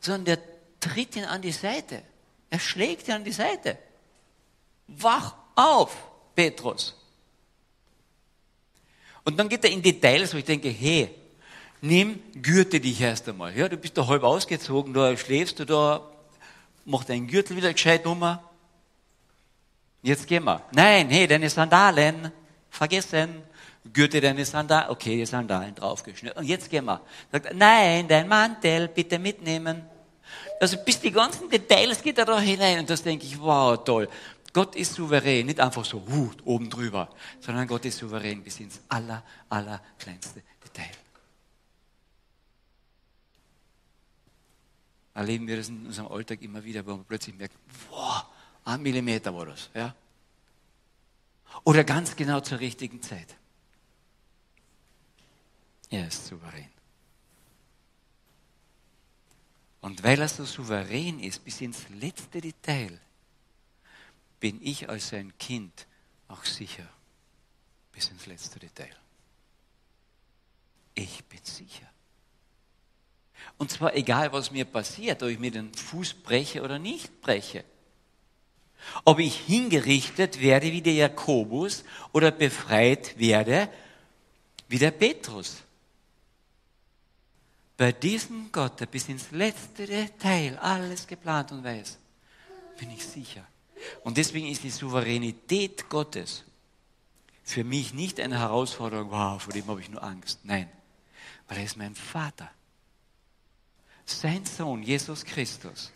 Sondern 0.00 0.24
der 0.24 0.38
tritt 0.80 1.16
ihn 1.16 1.24
an 1.24 1.42
die 1.42 1.52
Seite. 1.52 2.02
Er 2.50 2.60
schlägt 2.60 3.08
ihn 3.08 3.14
an 3.14 3.24
die 3.24 3.32
Seite. 3.32 3.76
Wach 4.86 5.34
auf, 5.54 5.96
Petrus. 6.34 6.94
Und 9.24 9.36
dann 9.38 9.48
geht 9.48 9.64
er 9.64 9.70
in 9.70 9.82
Details, 9.82 10.32
wo 10.32 10.38
ich 10.38 10.44
denke, 10.44 10.70
hey, 10.70 11.14
nimm, 11.80 12.22
gürte 12.40 12.80
dich 12.80 13.00
erst 13.00 13.28
einmal. 13.28 13.54
Ja, 13.56 13.68
du 13.68 13.76
bist 13.76 13.98
da 13.98 14.06
halb 14.06 14.22
ausgezogen, 14.22 14.94
da 14.94 15.16
schläfst 15.16 15.58
du 15.58 15.66
da, 15.66 16.08
mach 16.84 17.04
deinen 17.04 17.26
Gürtel 17.26 17.56
wieder 17.56 17.72
gescheit 17.72 18.06
um. 18.06 18.38
Jetzt 20.02 20.26
gehen 20.26 20.44
wir. 20.44 20.62
Nein, 20.72 21.08
hey, 21.10 21.26
deine 21.26 21.50
Sandalen, 21.50 22.32
vergessen. 22.70 23.42
Gürte 23.92 24.20
deine 24.20 24.44
Sandalen, 24.44 24.90
okay, 24.90 25.16
die 25.16 25.26
Sandalen 25.26 25.74
draufgeschnitten. 25.74 26.38
Und 26.38 26.46
jetzt 26.46 26.70
gehen 26.70 26.84
wir. 26.84 27.00
Sagt, 27.32 27.54
nein, 27.54 28.06
dein 28.06 28.28
Mantel, 28.28 28.88
bitte 28.88 29.18
mitnehmen. 29.18 29.82
Also 30.60 30.76
bis 30.78 31.00
die 31.00 31.10
ganzen 31.10 31.48
Details 31.48 32.02
geht 32.02 32.18
er 32.18 32.24
da 32.24 32.38
hinein. 32.38 32.80
Und 32.80 32.90
das 32.90 33.02
denke 33.02 33.24
ich, 33.24 33.40
wow, 33.40 33.82
toll. 33.82 34.08
Gott 34.52 34.76
ist 34.76 34.94
souverän, 34.94 35.46
nicht 35.46 35.60
einfach 35.60 35.84
so 35.84 35.98
uh, 35.98 36.30
oben 36.44 36.70
drüber, 36.70 37.08
sondern 37.40 37.66
Gott 37.66 37.84
ist 37.84 37.98
souverän 37.98 38.42
bis 38.42 38.60
ins 38.60 38.80
aller, 38.88 39.22
aller 39.48 39.80
kleinste 39.98 40.42
Detail. 40.64 40.90
erleben 45.18 45.48
wir 45.48 45.56
das 45.56 45.68
in 45.68 45.84
unserem 45.84 46.12
Alltag 46.12 46.40
immer 46.42 46.62
wieder, 46.62 46.86
wo 46.86 46.92
man 46.92 47.04
plötzlich 47.04 47.36
merkt, 47.36 47.56
wow, 47.90 48.24
ein 48.68 48.82
Millimeter 48.82 49.34
war 49.34 49.46
das. 49.46 49.70
Ja? 49.74 49.94
Oder 51.64 51.84
ganz 51.84 52.14
genau 52.14 52.40
zur 52.40 52.60
richtigen 52.60 53.02
Zeit. 53.02 53.34
Er 55.90 56.06
ist 56.06 56.26
souverän. 56.26 56.68
Und 59.80 60.02
weil 60.02 60.20
er 60.20 60.28
so 60.28 60.44
souverän 60.44 61.18
ist, 61.20 61.44
bis 61.44 61.60
ins 61.62 61.88
letzte 61.88 62.40
Detail, 62.40 63.00
bin 64.38 64.60
ich 64.62 64.88
als 64.88 65.08
sein 65.08 65.36
Kind 65.38 65.86
auch 66.28 66.44
sicher, 66.44 66.86
bis 67.92 68.08
ins 68.10 68.26
letzte 68.26 68.58
Detail. 68.58 68.94
Ich 70.94 71.24
bin 71.24 71.42
sicher. 71.42 71.88
Und 73.56 73.70
zwar 73.70 73.94
egal, 73.94 74.32
was 74.32 74.50
mir 74.50 74.64
passiert, 74.64 75.22
ob 75.22 75.30
ich 75.30 75.38
mir 75.38 75.52
den 75.52 75.72
Fuß 75.72 76.14
breche 76.14 76.62
oder 76.62 76.78
nicht 76.78 77.20
breche. 77.22 77.64
Ob 79.04 79.18
ich 79.18 79.36
hingerichtet 79.36 80.40
werde 80.40 80.72
wie 80.72 80.82
der 80.82 80.94
Jakobus 80.94 81.84
oder 82.12 82.30
befreit 82.30 83.18
werde 83.18 83.68
wie 84.68 84.78
der 84.78 84.90
Petrus. 84.90 85.62
Bei 87.76 87.92
diesem 87.92 88.50
Gott, 88.50 88.80
der 88.80 88.86
bis 88.86 89.08
ins 89.08 89.30
letzte 89.30 89.86
Detail 89.86 90.58
alles 90.58 91.06
geplant 91.06 91.52
und 91.52 91.64
weiß, 91.64 91.98
bin 92.78 92.90
ich 92.90 93.06
sicher. 93.06 93.44
Und 94.02 94.16
deswegen 94.16 94.48
ist 94.48 94.64
die 94.64 94.70
Souveränität 94.70 95.88
Gottes 95.88 96.44
für 97.44 97.64
mich 97.64 97.94
nicht 97.94 98.20
eine 98.20 98.38
Herausforderung, 98.38 99.10
wow, 99.10 99.40
vor 99.40 99.52
dem 99.52 99.66
habe 99.68 99.80
ich 99.80 99.88
nur 99.88 100.02
Angst. 100.02 100.40
Nein, 100.42 100.68
weil 101.46 101.58
er 101.58 101.64
ist 101.64 101.76
mein 101.76 101.94
Vater 101.94 102.50
sein 104.10 104.44
Sohn, 104.44 104.82
Jesus 104.82 105.24
Christus, 105.24 105.92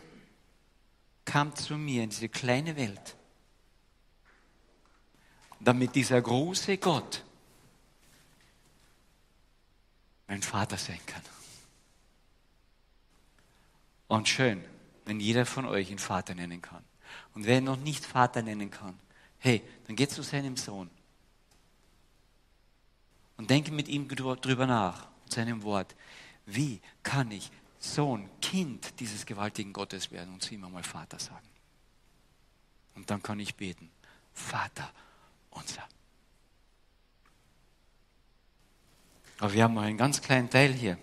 kam 1.25 1.55
zu 1.55 1.77
mir 1.77 2.03
in 2.03 2.09
diese 2.09 2.29
kleine 2.29 2.75
Welt, 2.75 3.15
damit 5.59 5.95
dieser 5.95 6.21
große 6.21 6.77
Gott 6.77 7.23
mein 10.27 10.41
Vater 10.41 10.77
sein 10.77 10.99
kann. 11.05 11.21
Und 14.07 14.27
schön, 14.27 14.63
wenn 15.05 15.19
jeder 15.19 15.45
von 15.45 15.65
euch 15.65 15.89
ihn 15.89 15.99
Vater 15.99 16.35
nennen 16.35 16.61
kann. 16.61 16.83
Und 17.33 17.45
wer 17.45 17.57
ihn 17.57 17.63
noch 17.63 17.77
nicht 17.77 18.05
Vater 18.05 18.41
nennen 18.41 18.69
kann, 18.69 18.99
hey, 19.39 19.61
dann 19.87 19.95
geht 19.95 20.11
zu 20.11 20.23
seinem 20.23 20.57
Sohn 20.57 20.89
und 23.37 23.49
denke 23.49 23.71
mit 23.71 23.87
ihm 23.87 24.07
drüber 24.07 24.67
nach, 24.67 25.07
seinem 25.27 25.63
Wort. 25.63 25.95
Wie 26.45 26.81
kann 27.01 27.31
ich 27.31 27.51
Sohn, 27.83 28.29
Kind 28.41 28.99
dieses 29.01 29.25
gewaltigen 29.25 29.73
Gottes 29.73 30.09
werden 30.09 30.33
und 30.33 30.41
zu 30.41 30.53
ihm 30.53 30.63
einmal 30.63 30.83
Vater 30.83 31.19
sagen. 31.19 31.47
Und 32.95 33.09
dann 33.09 33.21
kann 33.21 33.39
ich 33.41 33.55
beten, 33.55 33.91
Vater 34.33 34.89
unser. 35.51 35.83
Aber 39.39 39.51
wir 39.51 39.63
haben 39.63 39.73
noch 39.73 39.81
einen 39.81 39.97
ganz 39.97 40.21
kleinen 40.21 40.49
Teil 40.49 40.71
hier. 40.71 40.97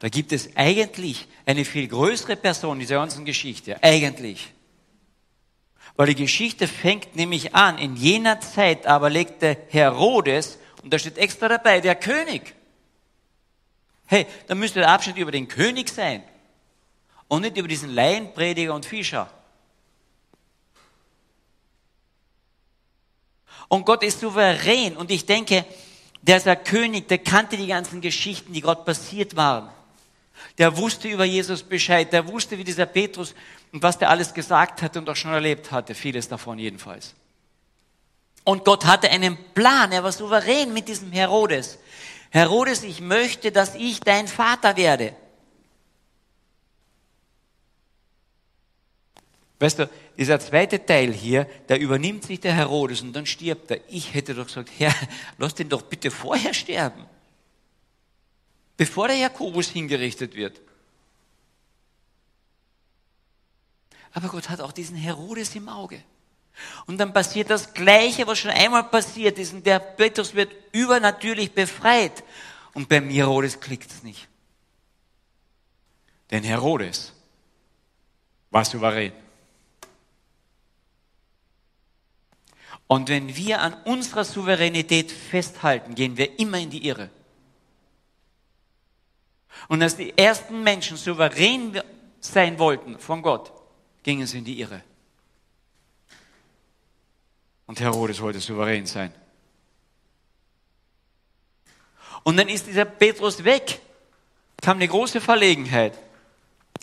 Da 0.00 0.08
gibt 0.08 0.32
es 0.32 0.56
eigentlich 0.56 1.28
eine 1.46 1.64
viel 1.64 1.86
größere 1.86 2.34
Person 2.34 2.78
in 2.78 2.80
dieser 2.80 2.96
ganzen 2.96 3.24
Geschichte. 3.24 3.80
Eigentlich. 3.84 4.52
Weil 5.94 6.08
die 6.08 6.16
Geschichte 6.16 6.66
fängt 6.66 7.14
nämlich 7.14 7.54
an. 7.54 7.78
In 7.78 7.94
jener 7.94 8.40
Zeit 8.40 8.86
aber 8.88 9.08
legte 9.08 9.56
Herodes, 9.68 10.58
und 10.82 10.92
da 10.92 10.98
steht 10.98 11.18
extra 11.18 11.46
dabei, 11.46 11.80
der 11.80 11.94
König, 11.94 12.56
Hey, 14.12 14.26
dann 14.46 14.58
müsste 14.58 14.80
der 14.80 14.90
Abschnitt 14.90 15.16
über 15.16 15.30
den 15.30 15.48
König 15.48 15.88
sein 15.88 16.22
und 17.28 17.40
nicht 17.40 17.56
über 17.56 17.66
diesen 17.66 17.94
Laienprediger 17.94 18.74
und 18.74 18.84
Fischer. 18.84 19.26
Und 23.68 23.86
Gott 23.86 24.02
ist 24.02 24.20
souverän 24.20 24.98
und 24.98 25.10
ich 25.10 25.24
denke, 25.24 25.64
der 26.20 26.56
König, 26.56 27.08
der 27.08 27.20
kannte 27.20 27.56
die 27.56 27.68
ganzen 27.68 28.02
Geschichten, 28.02 28.52
die 28.52 28.60
Gott 28.60 28.84
passiert 28.84 29.34
waren. 29.34 29.70
Der 30.58 30.76
wusste 30.76 31.08
über 31.08 31.24
Jesus 31.24 31.62
Bescheid, 31.62 32.12
der 32.12 32.28
wusste, 32.28 32.58
wie 32.58 32.64
dieser 32.64 32.84
Petrus 32.84 33.34
und 33.72 33.82
was 33.82 33.98
der 33.98 34.10
alles 34.10 34.34
gesagt 34.34 34.82
hatte 34.82 34.98
und 34.98 35.08
auch 35.08 35.16
schon 35.16 35.32
erlebt 35.32 35.72
hatte, 35.72 35.94
vieles 35.94 36.28
davon 36.28 36.58
jedenfalls. 36.58 37.14
Und 38.44 38.66
Gott 38.66 38.84
hatte 38.84 39.08
einen 39.08 39.38
Plan, 39.54 39.90
er 39.90 40.04
war 40.04 40.12
souverän 40.12 40.70
mit 40.74 40.86
diesem 40.86 41.10
Herodes 41.12 41.78
Herodes, 42.32 42.82
ich 42.82 43.02
möchte, 43.02 43.52
dass 43.52 43.74
ich 43.74 44.00
dein 44.00 44.26
Vater 44.26 44.74
werde. 44.78 45.14
Weißt 49.58 49.78
du, 49.78 49.90
dieser 50.16 50.40
zweite 50.40 50.84
Teil 50.84 51.12
hier, 51.12 51.46
da 51.66 51.76
übernimmt 51.76 52.24
sich 52.24 52.40
der 52.40 52.54
Herodes 52.54 53.02
und 53.02 53.12
dann 53.12 53.26
stirbt 53.26 53.70
er. 53.70 53.80
Ich 53.88 54.14
hätte 54.14 54.34
doch 54.34 54.46
gesagt, 54.46 54.70
Herr, 54.78 54.94
lass 55.36 55.54
den 55.54 55.68
doch 55.68 55.82
bitte 55.82 56.10
vorher 56.10 56.54
sterben. 56.54 57.04
Bevor 58.78 59.08
der 59.08 59.18
Jakobus 59.18 59.68
hingerichtet 59.68 60.34
wird. 60.34 60.58
Aber 64.14 64.28
Gott 64.28 64.48
hat 64.48 64.62
auch 64.62 64.72
diesen 64.72 64.96
Herodes 64.96 65.54
im 65.54 65.68
Auge. 65.68 66.02
Und 66.86 66.98
dann 66.98 67.12
passiert 67.12 67.50
das 67.50 67.72
Gleiche, 67.74 68.26
was 68.26 68.38
schon 68.38 68.50
einmal 68.50 68.84
passiert 68.84 69.38
ist. 69.38 69.52
Und 69.52 69.66
der 69.66 69.78
Petrus 69.78 70.34
wird 70.34 70.52
übernatürlich 70.72 71.52
befreit. 71.52 72.22
Und 72.74 72.88
beim 72.88 73.08
Herodes 73.08 73.60
klickt 73.60 73.90
es 73.90 74.02
nicht. 74.02 74.28
Denn 76.30 76.44
Herodes 76.44 77.12
war 78.50 78.64
souverän. 78.64 79.12
Und 82.86 83.08
wenn 83.08 83.34
wir 83.34 83.60
an 83.60 83.74
unserer 83.84 84.24
Souveränität 84.24 85.10
festhalten, 85.10 85.94
gehen 85.94 86.16
wir 86.16 86.38
immer 86.38 86.58
in 86.58 86.70
die 86.70 86.86
Irre. 86.86 87.10
Und 89.68 89.82
als 89.82 89.96
die 89.96 90.16
ersten 90.16 90.62
Menschen 90.62 90.96
souverän 90.96 91.80
sein 92.20 92.58
wollten 92.58 92.98
von 92.98 93.22
Gott, 93.22 93.52
gingen 94.02 94.26
sie 94.26 94.38
in 94.38 94.44
die 94.44 94.60
Irre. 94.60 94.82
Und 97.66 97.80
Herodes 97.80 98.20
wollte 98.20 98.40
souverän 98.40 98.86
sein. 98.86 99.14
Und 102.24 102.36
dann 102.36 102.48
ist 102.48 102.66
dieser 102.66 102.84
Petrus 102.84 103.44
weg. 103.44 103.80
Kam 104.60 104.76
eine 104.76 104.88
große 104.88 105.20
Verlegenheit. 105.20 105.98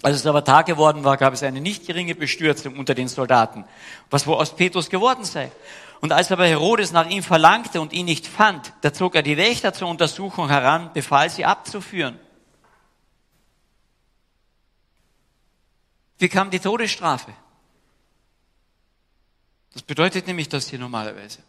Als 0.02 0.18
es 0.18 0.26
aber 0.26 0.44
Tag 0.44 0.66
geworden 0.66 1.04
war, 1.04 1.18
gab 1.18 1.34
es 1.34 1.44
eine 1.44 1.60
nicht 1.60 1.86
geringe 1.86 2.16
Bestürzung 2.16 2.78
unter 2.78 2.96
den 2.96 3.10
Soldaten, 3.10 3.66
was 4.10 4.28
wohl 4.28 4.36
aus 4.36 4.56
Petrus 4.56 4.90
geworden 4.90 5.26
sei. 5.26 5.52
Und 6.00 6.14
als 6.14 6.32
aber 6.32 6.46
Herodes 6.46 6.94
nach 6.94 7.10
ihm 7.10 7.24
verlangte 7.24 7.82
und 7.82 7.92
ihn 7.92 8.06
nicht 8.06 8.26
fand, 8.26 8.72
da 8.82 8.94
zog 8.94 9.16
er 9.16 9.24
die 9.24 9.36
Wächter 9.36 9.74
zur 9.74 9.90
Untersuchung 9.90 10.48
heran, 10.48 10.92
befahl 10.94 11.30
sie 11.30 11.44
abzuführen. 11.44 12.18
Wie 16.18 16.30
kam 16.30 16.50
die 16.50 16.60
Todesstrafe? 16.60 17.34
Das 19.74 19.82
bedeutet 19.84 20.28
nämlich 20.28 20.50
das 20.50 20.68
hier 20.70 20.80
normalerweise. 20.80 21.40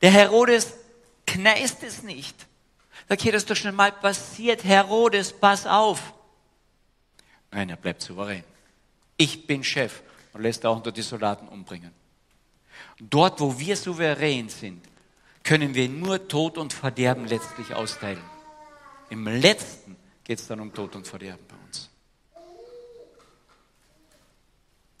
Der 0.00 0.10
Herodes 0.10 0.74
kneist 1.26 1.82
es 1.82 2.02
nicht. 2.02 2.46
Sagt, 3.08 3.22
hier, 3.22 3.32
das 3.32 3.42
ist 3.42 3.50
doch 3.50 3.56
schon 3.56 3.74
mal 3.74 3.92
passiert. 3.92 4.64
Herodes, 4.64 5.32
pass 5.32 5.66
auf. 5.66 6.14
Nein, 7.50 7.70
er 7.70 7.76
bleibt 7.76 8.02
souverän. 8.02 8.44
Ich 9.16 9.46
bin 9.46 9.64
Chef 9.64 10.02
und 10.32 10.42
lässt 10.42 10.64
auch 10.66 10.76
unter 10.76 10.92
die 10.92 11.02
Soldaten 11.02 11.48
umbringen. 11.48 11.92
Dort, 13.00 13.40
wo 13.40 13.58
wir 13.58 13.76
souverän 13.76 14.48
sind, 14.48 14.84
können 15.42 15.74
wir 15.74 15.88
nur 15.88 16.28
Tod 16.28 16.58
und 16.58 16.72
Verderben 16.72 17.26
letztlich 17.26 17.74
austeilen. 17.74 18.22
Im 19.10 19.26
letzten 19.26 19.96
geht 20.24 20.38
es 20.38 20.46
dann 20.46 20.60
um 20.60 20.74
Tod 20.74 20.94
und 20.94 21.06
Verderben 21.06 21.44
bei 21.48 21.56
uns. 21.66 21.88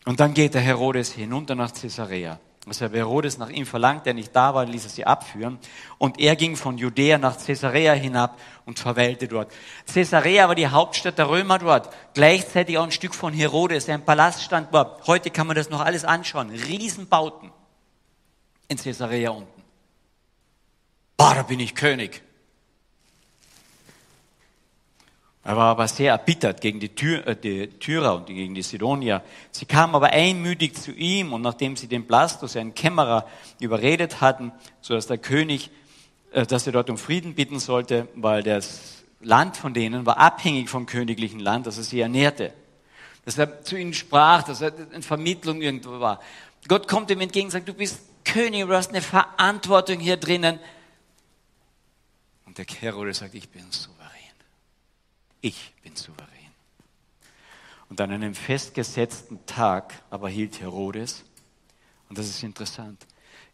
Und 0.04 0.20
dann 0.20 0.34
geht 0.34 0.54
der 0.54 0.62
Herodes 0.62 1.12
hinunter 1.12 1.54
nach 1.54 1.72
Caesarea. 1.72 2.38
Als 2.68 2.82
Herr 2.82 2.90
Herodes 2.90 3.38
nach 3.38 3.48
ihm 3.48 3.64
verlangt, 3.64 4.04
der 4.04 4.12
nicht 4.12 4.36
da 4.36 4.54
war, 4.54 4.66
ließ 4.66 4.84
er 4.84 4.90
sie 4.90 5.06
abführen. 5.06 5.58
Und 5.96 6.20
er 6.20 6.36
ging 6.36 6.54
von 6.54 6.76
Judäa 6.76 7.16
nach 7.16 7.38
Caesarea 7.42 7.94
hinab 7.94 8.38
und 8.66 8.78
verweilte 8.78 9.26
dort. 9.26 9.50
Caesarea 9.90 10.48
war 10.48 10.54
die 10.54 10.68
Hauptstadt 10.68 11.16
der 11.16 11.30
Römer 11.30 11.58
dort. 11.58 11.88
Gleichzeitig 12.12 12.76
auch 12.76 12.84
ein 12.84 12.92
Stück 12.92 13.14
von 13.14 13.32
Herodes. 13.32 13.88
Ein 13.88 14.04
Palast 14.04 14.42
stand 14.42 14.72
dort. 14.74 15.06
Heute 15.06 15.30
kann 15.30 15.46
man 15.46 15.56
das 15.56 15.70
noch 15.70 15.80
alles 15.80 16.04
anschauen. 16.04 16.50
Riesenbauten 16.50 17.50
in 18.68 18.76
Caesarea 18.76 19.30
unten. 19.30 19.62
Boah, 21.16 21.34
da 21.34 21.42
bin 21.42 21.60
ich 21.60 21.74
König. 21.74 22.22
Er 25.48 25.56
war 25.56 25.70
aber 25.70 25.88
sehr 25.88 26.10
erbittert 26.10 26.60
gegen 26.60 26.78
die, 26.78 26.90
Tür, 26.90 27.26
äh, 27.26 27.34
die 27.34 27.68
Tyrer 27.68 28.16
und 28.16 28.26
gegen 28.26 28.54
die 28.54 28.60
Sidonier. 28.60 29.22
Sie 29.50 29.64
kamen 29.64 29.94
aber 29.94 30.10
einmütig 30.10 30.74
zu 30.74 30.92
ihm 30.92 31.32
und 31.32 31.40
nachdem 31.40 31.74
sie 31.74 31.86
den 31.86 32.04
Blastus, 32.04 32.54
einen 32.54 32.74
Kämmerer, 32.74 33.26
überredet 33.58 34.20
hatten, 34.20 34.52
so 34.82 34.92
dass 34.92 35.06
der 35.06 35.16
König, 35.16 35.70
äh, 36.32 36.44
dass 36.44 36.66
er 36.66 36.74
dort 36.74 36.90
um 36.90 36.98
Frieden 36.98 37.34
bitten 37.34 37.60
sollte, 37.60 38.08
weil 38.14 38.42
das 38.42 39.04
Land 39.22 39.56
von 39.56 39.72
denen 39.72 40.04
war 40.04 40.18
abhängig 40.18 40.68
vom 40.68 40.84
königlichen 40.84 41.40
Land, 41.40 41.66
dass 41.66 41.78
er 41.78 41.84
sie 41.84 42.00
ernährte. 42.00 42.52
Dass 43.24 43.38
er 43.38 43.64
zu 43.64 43.78
ihnen 43.78 43.94
sprach, 43.94 44.42
dass 44.42 44.60
er 44.60 44.74
in 44.92 45.02
Vermittlung 45.02 45.62
irgendwo 45.62 45.98
war. 45.98 46.20
Gott 46.68 46.88
kommt 46.88 47.10
ihm 47.10 47.22
entgegen 47.22 47.46
und 47.46 47.52
sagt, 47.52 47.66
du 47.66 47.72
bist 47.72 48.00
König, 48.22 48.66
du 48.66 48.74
hast 48.74 48.90
eine 48.90 49.00
Verantwortung 49.00 49.98
hier 49.98 50.18
drinnen. 50.18 50.58
Und 52.44 52.58
der 52.58 52.66
Herodes 52.66 53.20
sagt, 53.20 53.34
ich 53.34 53.48
bin 53.48 53.64
so 53.70 53.88
ich 55.40 55.74
bin 55.82 55.96
souverän. 55.96 56.28
Und 57.88 58.00
an 58.00 58.10
einem 58.10 58.34
festgesetzten 58.34 59.44
Tag 59.46 60.02
aber 60.10 60.28
hielt 60.28 60.60
Herodes, 60.60 61.24
und 62.08 62.18
das 62.18 62.28
ist 62.28 62.42
interessant, 62.42 63.06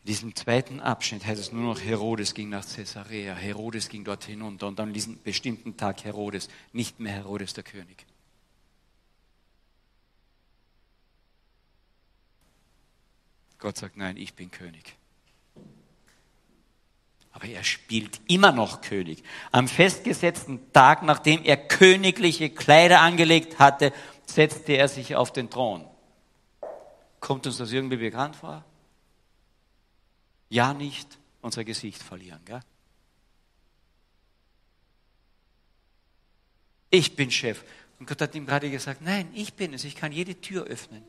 in 0.03 0.09
diesem 0.09 0.35
zweiten 0.35 0.81
Abschnitt 0.81 1.25
heißt 1.25 1.41
es 1.41 1.53
nur 1.53 1.63
noch, 1.63 1.81
Herodes 1.81 2.35
ging 2.35 2.51
nach 2.51 2.67
Caesarea, 2.67 3.35
Herodes 3.35 3.89
ging 3.89 4.05
dort 4.05 4.25
hinunter 4.25 4.67
und 4.67 4.79
an 4.79 4.93
diesem 4.93 5.23
bestimmten 5.23 5.77
Tag 5.77 6.05
Herodes, 6.05 6.49
nicht 6.73 7.01
mehr 7.01 7.13
Herodes 7.13 7.55
der 7.55 7.65
König. 7.65 8.07
Gott 13.59 13.79
sagt, 13.79 13.97
nein, 13.97 14.19
ich 14.19 14.35
bin 14.35 14.51
König. 14.51 14.95
Aber 17.35 17.49
er 17.49 17.65
spielt 17.65 18.21
immer 18.29 18.53
noch 18.53 18.81
König. 18.81 19.25
Am 19.51 19.67
festgesetzten 19.67 20.73
Tag, 20.73 21.03
nachdem 21.03 21.43
er 21.43 21.57
königliche 21.57 22.49
Kleider 22.49 23.01
angelegt 23.01 23.59
hatte, 23.59 23.93
setzte 24.25 24.75
er 24.75 24.87
sich 24.87 25.17
auf 25.17 25.33
den 25.33 25.51
Thron. 25.51 25.85
Kommt 27.19 27.45
uns 27.49 27.57
das 27.57 27.73
irgendwie 27.73 27.97
bekannt 27.97 28.37
vor? 28.37 28.65
Ja, 30.49 30.75
nicht 30.75 31.19
unser 31.43 31.65
Gesicht 31.65 32.01
verlieren. 32.01 32.41
Gell? 32.45 32.61
Ich 36.91 37.17
bin 37.17 37.33
Chef. 37.33 37.65
Und 37.99 38.07
Gott 38.07 38.21
hat 38.21 38.37
ihm 38.37 38.47
gerade 38.47 38.71
gesagt, 38.71 39.01
nein, 39.03 39.29
ich 39.35 39.55
bin 39.55 39.75
es, 39.75 39.83
ich 39.83 39.97
kann 39.97 40.13
jede 40.13 40.41
Tür 40.41 40.67
öffnen. 40.67 41.03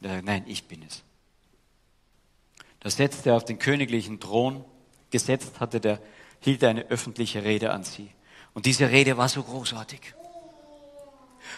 Nein, 0.00 0.44
ich 0.48 0.64
bin 0.64 0.82
es. 0.82 1.04
Da 2.80 2.90
setzte 2.90 3.30
er 3.30 3.36
auf 3.36 3.44
den 3.44 3.58
königlichen 3.58 4.20
Thron, 4.20 4.64
gesetzt 5.10 5.60
hatte 5.60 5.80
der, 5.80 6.00
hielt 6.40 6.64
eine 6.64 6.86
öffentliche 6.86 7.44
Rede 7.44 7.72
an 7.72 7.84
sie. 7.84 8.10
Und 8.54 8.66
diese 8.66 8.90
Rede 8.90 9.16
war 9.16 9.28
so 9.28 9.42
großartig. 9.42 10.00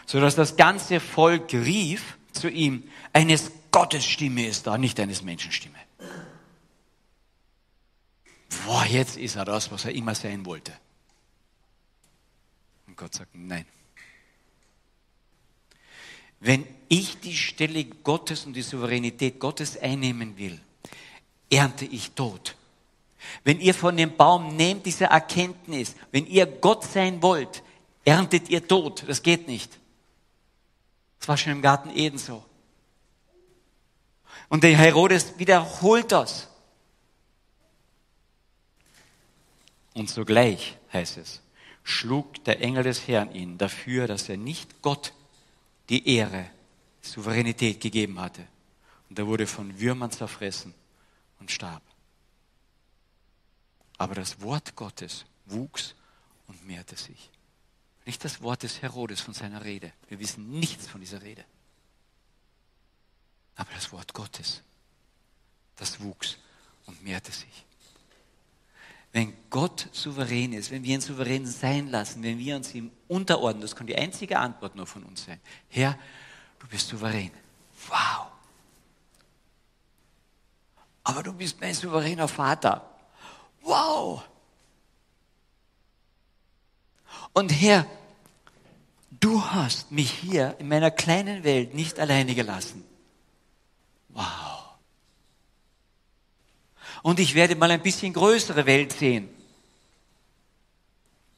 Sodass 0.07 0.35
das 0.35 0.57
ganze 0.57 1.01
Volk 1.01 1.53
rief 1.53 2.19
zu 2.33 2.49
ihm, 2.49 2.85
eines 3.13 3.53
Gottes 3.71 4.05
Stimme 4.05 4.47
ist 4.47 4.67
da, 4.67 4.77
nicht 4.77 4.99
eines 4.99 5.23
Menschenstimme. 5.23 5.79
Boah, 8.67 8.85
jetzt 8.85 9.17
ist 9.17 9.37
er 9.37 9.45
das, 9.45 9.71
was 9.71 9.85
er 9.85 9.93
immer 9.93 10.15
sein 10.15 10.45
wollte. 10.45 10.73
Und 12.87 12.97
Gott 12.97 13.15
sagt, 13.15 13.35
nein. 13.35 13.65
Wenn 16.41 16.67
ich 16.89 17.21
die 17.21 17.37
Stelle 17.37 17.85
Gottes 17.85 18.45
und 18.45 18.55
die 18.55 18.63
Souveränität 18.63 19.39
Gottes 19.39 19.79
einnehmen 19.79 20.37
will, 20.37 20.61
ernte 21.53 21.85
ich 21.85 22.13
Tod. 22.13 22.57
Wenn 23.45 23.61
ihr 23.61 23.75
von 23.75 23.97
dem 23.97 24.17
Baum 24.17 24.57
nehmt 24.57 24.87
diese 24.87 25.05
Erkenntnis, 25.05 25.95
wenn 26.11 26.27
ihr 26.27 26.47
Gott 26.47 26.85
sein 26.85 27.23
wollt, 27.23 27.63
erntet 28.05 28.49
ihr 28.49 28.67
Tod. 28.67 29.05
Das 29.07 29.23
geht 29.23 29.47
nicht. 29.47 29.79
Das 31.21 31.29
war 31.29 31.37
schon 31.37 31.53
im 31.53 31.63
Garten 31.63 31.91
Eden 31.91 32.19
so. 32.19 32.45
Und 34.49 34.65
der 34.65 34.77
Herodes 34.77 35.39
wiederholt 35.39 36.11
das. 36.11 36.49
Und 39.95 40.09
sogleich, 40.11 40.77
heißt 40.93 41.19
es, 41.19 41.43
schlug 41.85 42.43
der 42.45 42.61
Engel 42.61 42.83
des 42.83 43.07
Herrn 43.07 43.35
ihn 43.35 43.59
dafür, 43.59 44.07
dass 44.07 44.29
er 44.29 44.37
nicht 44.37 44.83
Gott 44.83 45.13
die 45.89 46.17
Ehre, 46.17 46.47
Souveränität 47.03 47.81
gegeben 47.81 48.21
hatte. 48.21 48.47
Und 49.11 49.19
er 49.19 49.27
wurde 49.27 49.47
von 49.47 49.79
Würmern 49.79 50.11
zerfressen 50.11 50.75
und 51.43 51.51
starb. 51.51 51.83
Aber 53.99 54.15
das 54.15 54.41
Wort 54.41 54.77
Gottes 54.77 55.25
wuchs 55.47 55.95
und 56.47 56.65
mehrte 56.67 56.97
sich. 56.97 57.31
Nicht 58.07 58.25
das 58.25 58.43
Wort 58.43 58.63
des 58.63 58.81
Herodes 58.81 59.21
von 59.21 59.35
seiner 59.35 59.65
Rede. 59.65 59.93
Wir 60.09 60.19
wissen 60.21 60.51
nichts 60.51 60.87
von 60.87 61.01
dieser 61.01 61.23
Rede. 61.23 61.45
Aber 63.57 63.71
das 63.75 63.93
Wort 63.93 64.15
Gottes, 64.15 64.63
das 65.77 66.01
wuchs 66.01 66.39
und 66.87 67.03
mehrte 67.03 67.33
sich. 67.33 67.67
Wenn 69.13 69.35
Gott 69.51 69.89
souverän 69.93 70.53
ist, 70.53 70.71
wenn 70.71 70.85
wir 70.85 70.95
ihn 70.95 71.01
souverän 71.01 71.45
sein 71.45 71.89
lassen, 71.89 72.23
wenn 72.23 72.39
wir 72.39 72.57
uns 72.57 72.73
ihm 72.75 72.91
unterordnen, 73.09 73.61
das 73.61 73.77
kann 73.77 73.87
die 73.87 73.97
einzige 73.97 74.39
Antwort 74.39 74.75
nur 74.75 74.87
von 74.87 75.03
uns 75.03 75.25
sein. 75.25 75.41
Herr, 75.69 75.99
du 76.61 76.67
bist 76.69 76.89
souverän. 76.89 77.31
Wow. 77.89 78.32
Aber 81.05 81.23
du 81.23 81.33
bist 81.33 81.61
mein 81.61 81.75
souveräner 81.75 82.29
Vater. 82.29 82.89
Wow. 83.63 84.23
Und 87.33 87.51
Herr, 87.51 87.87
du 89.11 89.43
hast 89.43 89.91
mich 89.91 90.11
hier 90.11 90.57
in 90.59 90.69
meiner 90.69 90.91
kleinen 90.91 91.45
Welt 91.45 91.75
nicht 91.75 91.99
alleine 91.99 92.35
gelassen. 92.35 92.85
Wow. 94.11 94.63
Und 97.03 97.19
ich 97.19 97.35
werde 97.35 97.57
mal 97.57 97.71
ein 97.71 97.83
bisschen 97.83 98.13
größere 98.13 98.67
Welt 98.67 98.93
sehen. 98.93 99.29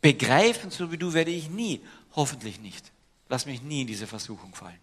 Begreifen, 0.00 0.70
so 0.70 0.92
wie 0.92 0.98
du, 0.98 1.14
werde 1.14 1.30
ich 1.30 1.48
nie, 1.48 1.80
hoffentlich 2.14 2.60
nicht. 2.60 2.92
Lass 3.30 3.46
mich 3.46 3.62
nie 3.62 3.82
in 3.82 3.86
diese 3.86 4.06
Versuchung 4.06 4.54
fallen. 4.54 4.78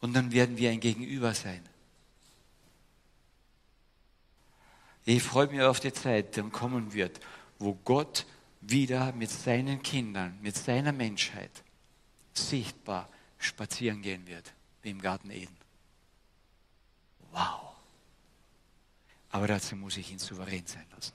Und 0.00 0.14
dann 0.14 0.30
werden 0.32 0.56
wir 0.56 0.70
ein 0.70 0.78
Gegenüber 0.78 1.34
sein. 1.34 1.60
Ich 5.12 5.24
freue 5.24 5.48
mich 5.48 5.60
auf 5.60 5.80
die 5.80 5.92
Zeit, 5.92 6.36
die 6.36 6.42
kommen 6.50 6.92
wird, 6.92 7.18
wo 7.58 7.74
Gott 7.74 8.26
wieder 8.60 9.10
mit 9.10 9.28
seinen 9.28 9.82
Kindern, 9.82 10.38
mit 10.40 10.54
seiner 10.54 10.92
Menschheit 10.92 11.50
sichtbar 12.32 13.08
spazieren 13.36 14.02
gehen 14.02 14.24
wird, 14.28 14.52
wie 14.82 14.90
im 14.90 15.02
Garten 15.02 15.32
Eden. 15.32 15.56
Wow. 17.32 17.74
Aber 19.30 19.48
dazu 19.48 19.74
muss 19.74 19.96
ich 19.96 20.12
ihn 20.12 20.20
souverän 20.20 20.64
sein 20.64 20.86
lassen. 20.94 21.14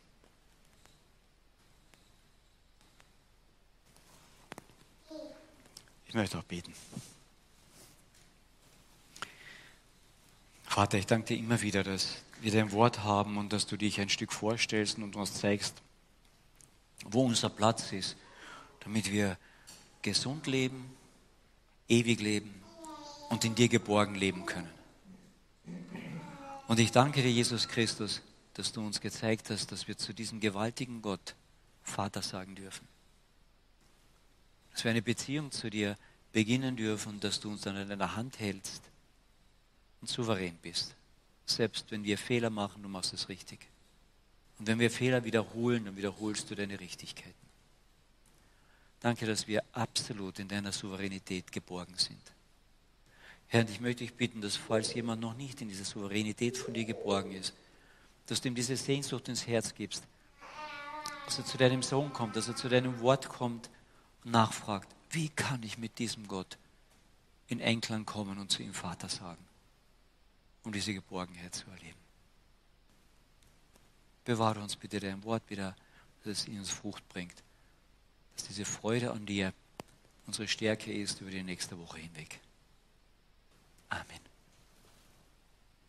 Ich 6.05 6.13
möchte 6.13 6.37
auch 6.37 6.43
beten. 6.43 6.73
Vater, 10.65 10.97
ich 10.97 11.05
danke 11.05 11.27
dir 11.27 11.37
immer 11.37 11.61
wieder, 11.61 11.81
dass 11.81 12.24
wir 12.41 12.51
dein 12.51 12.71
Wort 12.71 13.03
haben 13.03 13.37
und 13.37 13.53
dass 13.53 13.65
du 13.65 13.77
dich 13.77 13.99
ein 13.99 14.09
Stück 14.09 14.31
vorstellst 14.31 14.97
und 14.97 15.15
uns 15.15 15.33
zeigst, 15.33 15.81
wo 17.05 17.25
unser 17.25 17.49
Platz 17.49 17.91
ist, 17.91 18.15
damit 18.81 19.11
wir 19.11 19.37
gesund 20.01 20.47
leben, 20.47 20.85
ewig 21.87 22.19
leben 22.19 22.53
und 23.29 23.43
in 23.45 23.55
dir 23.55 23.67
geborgen 23.67 24.15
leben 24.15 24.45
können. 24.45 24.69
Und 26.67 26.79
ich 26.79 26.91
danke 26.91 27.21
dir, 27.21 27.31
Jesus 27.31 27.67
Christus, 27.67 28.21
dass 28.53 28.71
du 28.71 28.85
uns 28.85 29.01
gezeigt 29.01 29.49
hast, 29.49 29.71
dass 29.71 29.87
wir 29.87 29.97
zu 29.97 30.13
diesem 30.13 30.39
gewaltigen 30.39 31.01
Gott 31.01 31.35
Vater 31.83 32.21
sagen 32.21 32.55
dürfen. 32.55 32.87
Dass 34.71 34.83
wir 34.83 34.91
eine 34.91 35.01
Beziehung 35.01 35.51
zu 35.51 35.69
dir 35.69 35.97
beginnen 36.31 36.75
dürfen, 36.75 37.19
dass 37.19 37.39
du 37.39 37.49
uns 37.49 37.61
dann 37.61 37.77
in 37.77 37.89
deiner 37.89 38.15
Hand 38.15 38.39
hältst 38.39 38.81
und 40.01 40.09
souverän 40.09 40.57
bist. 40.61 40.95
Selbst 41.45 41.91
wenn 41.91 42.03
wir 42.03 42.17
Fehler 42.17 42.49
machen, 42.49 42.81
du 42.81 42.89
machst 42.89 43.13
es 43.13 43.29
richtig. 43.29 43.67
Und 44.57 44.67
wenn 44.67 44.79
wir 44.79 44.89
Fehler 44.89 45.23
wiederholen, 45.23 45.85
dann 45.85 45.97
wiederholst 45.97 46.49
du 46.49 46.55
deine 46.55 46.79
Richtigkeiten. 46.79 47.33
Danke, 48.99 49.25
dass 49.25 49.47
wir 49.47 49.63
absolut 49.73 50.39
in 50.39 50.47
deiner 50.47 50.71
Souveränität 50.71 51.51
geborgen 51.51 51.95
sind. 51.97 52.21
Herr, 53.47 53.61
und 53.61 53.69
ich 53.69 53.79
möchte 53.79 54.03
dich 54.03 54.13
bitten, 54.13 54.41
dass 54.41 54.55
falls 54.55 54.93
jemand 54.93 55.21
noch 55.21 55.35
nicht 55.35 55.61
in 55.61 55.69
dieser 55.69 55.85
Souveränität 55.85 56.57
von 56.57 56.73
dir 56.73 56.85
geborgen 56.85 57.33
ist, 57.33 57.53
dass 58.25 58.41
du 58.41 58.47
ihm 58.47 58.55
diese 58.55 58.75
Sehnsucht 58.75 59.27
ins 59.27 59.45
Herz 59.45 59.75
gibst, 59.75 60.03
dass 61.25 61.37
er 61.37 61.45
zu 61.45 61.57
deinem 61.57 61.83
Sohn 61.83 62.11
kommt, 62.13 62.35
dass 62.35 62.47
er 62.47 62.55
zu 62.55 62.69
deinem 62.69 62.99
Wort 63.01 63.29
kommt 63.29 63.69
und 64.23 64.31
nachfragt, 64.31 64.87
wie 65.11 65.29
kann 65.29 65.61
ich 65.63 65.77
mit 65.77 65.99
diesem 65.99 66.27
Gott 66.27 66.57
in 67.47 67.61
Einklang 67.61 68.05
kommen 68.05 68.39
und 68.39 68.51
zu 68.51 68.63
ihm 68.63 68.73
Vater 68.73 69.09
sagen, 69.09 69.43
um 70.65 70.71
diese 70.71 70.93
Geborgenheit 70.93 71.55
zu 71.55 71.69
erleben. 71.69 71.99
Bewahre 74.25 74.59
uns 74.59 74.75
bitte 74.75 74.99
dein 74.99 75.23
Wort 75.23 75.49
wieder, 75.49 75.75
dass 76.23 76.39
es 76.39 76.47
in 76.47 76.59
uns 76.59 76.71
Frucht 76.71 77.07
bringt, 77.09 77.43
dass 78.35 78.47
diese 78.47 78.65
Freude 78.65 79.11
an 79.11 79.25
dir 79.25 79.53
unsere 80.25 80.47
Stärke 80.47 80.91
ist 80.91 81.21
über 81.21 81.29
die 81.29 81.43
nächste 81.43 81.77
Woche 81.77 81.99
hinweg. 81.99 82.39
Amen. 83.89 84.24